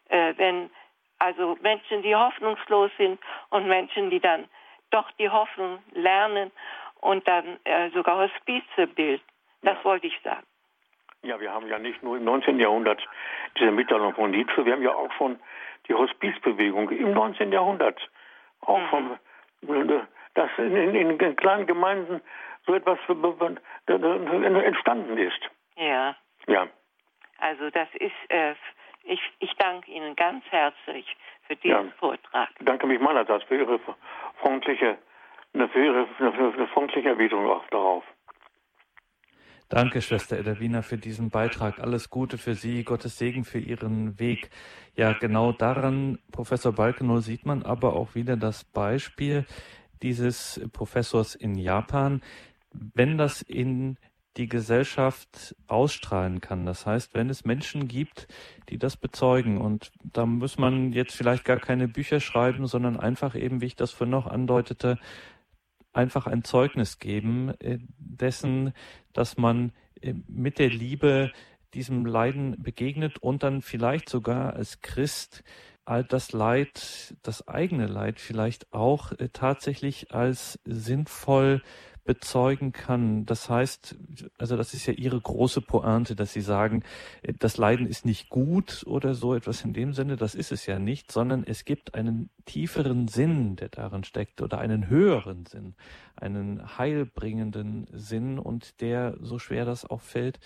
[0.08, 0.70] äh, wenn
[1.20, 3.20] also Menschen, die hoffnungslos sind
[3.50, 4.48] und Menschen, die dann
[4.90, 6.50] doch die Hoffnung lernen
[7.00, 9.22] und dann äh, sogar Hospize bilden.
[9.62, 9.84] Das ja.
[9.84, 10.46] wollte ich sagen.
[11.22, 12.60] Ja, wir haben ja nicht nur im 19.
[12.60, 13.02] Jahrhundert
[13.58, 15.38] diese Mitteilung von Nietzsche, wir haben ja auch schon
[15.88, 17.50] die Hospizbewegung im 19.
[17.50, 17.98] Jahrhundert.
[18.60, 19.18] Auch mhm.
[19.62, 22.20] von, dass in, in, in, kleinen Gemeinden
[22.66, 22.98] so etwas
[23.86, 25.40] entstanden ist.
[25.76, 26.14] Ja.
[26.46, 26.68] Ja.
[27.38, 28.54] Also das ist äh,
[29.08, 32.50] ich, ich danke Ihnen ganz herzlich für diesen ja, Vortrag.
[32.58, 33.80] Ich danke mich meinerseits für Ihre
[34.40, 34.98] freundliche,
[35.54, 38.04] eine freundliche Erwiderung auch darauf.
[39.68, 41.78] Danke, Schwester Edwina, für diesen Beitrag.
[41.78, 44.48] Alles Gute für Sie, Gottes Segen für Ihren Weg.
[44.94, 49.44] Ja, genau daran, Professor Balkenow, sieht man aber auch wieder das Beispiel
[50.02, 52.22] dieses Professors in Japan.
[52.72, 53.98] Wenn das in
[54.38, 56.64] die Gesellschaft ausstrahlen kann.
[56.64, 58.28] Das heißt, wenn es Menschen gibt,
[58.68, 63.34] die das bezeugen und da muss man jetzt vielleicht gar keine Bücher schreiben, sondern einfach
[63.34, 64.98] eben, wie ich das vorhin noch andeutete,
[65.98, 68.72] einfach ein Zeugnis geben äh, dessen,
[69.12, 71.32] dass man äh, mit der Liebe
[71.74, 75.42] diesem Leiden begegnet und dann vielleicht sogar als Christ
[75.84, 81.62] all das Leid, das eigene Leid vielleicht auch äh, tatsächlich als sinnvoll
[82.08, 83.26] bezeugen kann.
[83.26, 83.94] Das heißt,
[84.38, 86.82] also das ist ja Ihre große Pointe, dass Sie sagen,
[87.38, 90.78] das Leiden ist nicht gut oder so etwas in dem Sinne, das ist es ja
[90.78, 95.74] nicht, sondern es gibt einen tieferen Sinn, der darin steckt oder einen höheren Sinn,
[96.16, 100.40] einen heilbringenden Sinn und der, so schwer das auch fällt,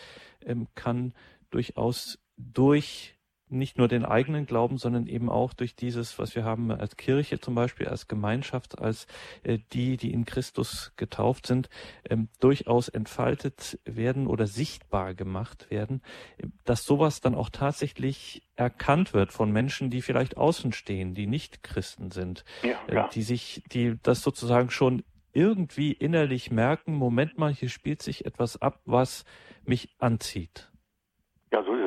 [0.44, 1.14] ähm, kann
[1.50, 3.14] durchaus durch
[3.52, 7.40] nicht nur den eigenen Glauben, sondern eben auch durch dieses, was wir haben als Kirche
[7.40, 9.06] zum Beispiel, als Gemeinschaft, als
[9.42, 11.68] äh, die, die in Christus getauft sind,
[12.08, 16.02] ähm, durchaus entfaltet werden oder sichtbar gemacht werden,
[16.64, 21.62] dass sowas dann auch tatsächlich erkannt wird von Menschen, die vielleicht außen stehen, die nicht
[21.62, 27.52] Christen sind, ja, äh, die sich, die das sozusagen schon irgendwie innerlich merken, Moment mal,
[27.52, 29.24] hier spielt sich etwas ab, was
[29.64, 30.70] mich anzieht.
[31.52, 31.81] Ja, so ist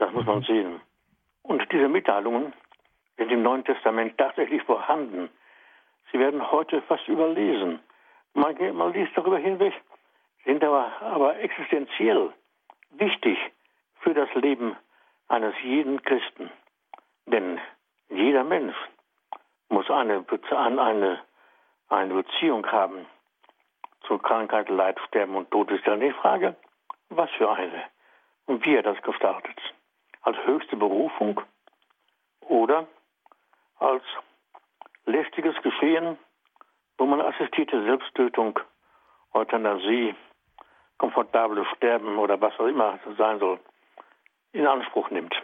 [0.00, 0.80] das muss man sehen.
[1.42, 2.52] Und diese Mitteilungen
[3.18, 5.28] sind im Neuen Testament tatsächlich vorhanden.
[6.10, 7.80] Sie werden heute fast überlesen.
[8.32, 9.74] Man, man liest darüber hinweg,
[10.44, 12.32] sind aber, aber existenziell
[12.92, 13.38] wichtig
[14.00, 14.74] für das Leben
[15.28, 16.50] eines jeden Christen.
[17.26, 17.60] Denn
[18.08, 18.76] jeder Mensch
[19.68, 21.20] muss eine, eine,
[21.88, 23.06] eine Beziehung haben
[24.06, 25.70] zu Krankheit, Leid, Sterben und Tod.
[25.70, 26.56] Ist dann die Frage,
[27.10, 27.84] was für eine
[28.46, 29.60] und wie er das gestartet
[30.22, 31.40] als höchste Berufung
[32.40, 32.86] oder
[33.78, 34.02] als
[35.06, 36.18] lästiges Geschehen,
[36.98, 38.58] wo man assistierte Selbsttötung,
[39.32, 40.14] Euthanasie,
[40.98, 43.58] komfortables Sterben oder was auch immer sein soll,
[44.52, 45.34] in Anspruch nimmt.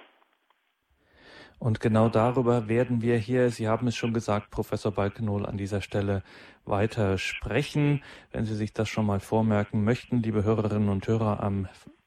[1.59, 5.81] Und genau darüber werden wir hier, Sie haben es schon gesagt, Professor Balkenol, an dieser
[5.81, 6.23] Stelle
[6.67, 8.05] weiter sprechen.
[8.31, 11.67] Wenn Sie sich das schon mal vormerken möchten, liebe Hörerinnen und Hörer, am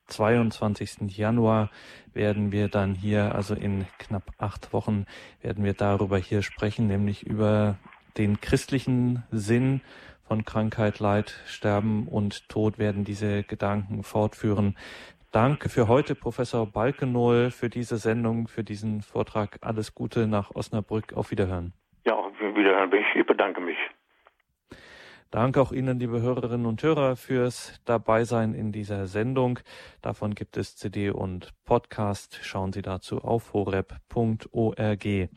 [0.10, 1.16] 22.
[1.16, 1.70] Januar
[2.14, 5.06] werden wir dann hier, also in knapp acht Wochen,
[5.42, 7.78] werden wir darüber hier sprechen, nämlich über
[8.18, 9.82] den christlichen Sinn
[10.28, 14.76] von Krankheit, Leid, Sterben und Tod werden diese Gedanken fortführen.
[15.32, 19.58] Danke für heute, Professor Balkenohl, für diese Sendung, für diesen Vortrag.
[19.62, 21.14] Alles Gute nach Osnabrück.
[21.14, 21.74] Auf Wiederhören.
[22.06, 22.92] Ja, auf Wiederhören.
[23.16, 23.78] Ich bedanke mich.
[25.32, 29.60] Danke auch Ihnen, liebe Hörerinnen und Hörer, fürs Dabeisein in dieser Sendung.
[30.02, 32.40] Davon gibt es CD und Podcast.
[32.42, 35.30] Schauen Sie dazu auf horeb.org.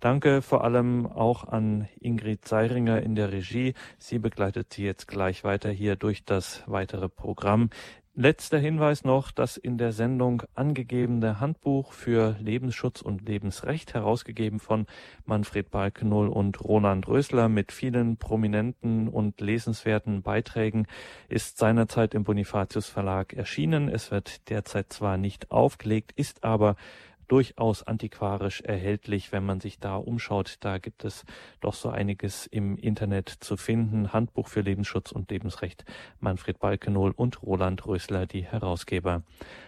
[0.00, 3.74] Danke vor allem auch an Ingrid Seiringer in der Regie.
[3.98, 7.70] Sie begleitet Sie jetzt gleich weiter hier durch das weitere Programm.
[8.18, 14.86] Letzter Hinweis noch, das in der Sendung angegebene Handbuch für Lebensschutz und Lebensrecht, herausgegeben von
[15.26, 20.86] Manfred Balkenohl und Roland Rösler mit vielen prominenten und lesenswerten Beiträgen,
[21.28, 23.90] ist seinerzeit im Bonifatius Verlag erschienen.
[23.90, 26.76] Es wird derzeit zwar nicht aufgelegt, ist aber
[27.28, 30.56] durchaus antiquarisch erhältlich, wenn man sich da umschaut.
[30.60, 31.24] Da gibt es
[31.60, 34.12] doch so einiges im Internet zu finden.
[34.12, 35.84] Handbuch für Lebensschutz und Lebensrecht.
[36.20, 39.22] Manfred Balkenohl und Roland Rösler, die Herausgeber.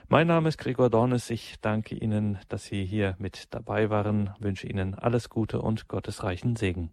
[0.09, 1.31] Mein Name ist Gregor Dornes.
[1.31, 6.57] Ich danke Ihnen, dass Sie hier mit dabei waren, wünsche Ihnen alles Gute und gottesreichen
[6.57, 6.91] Segen.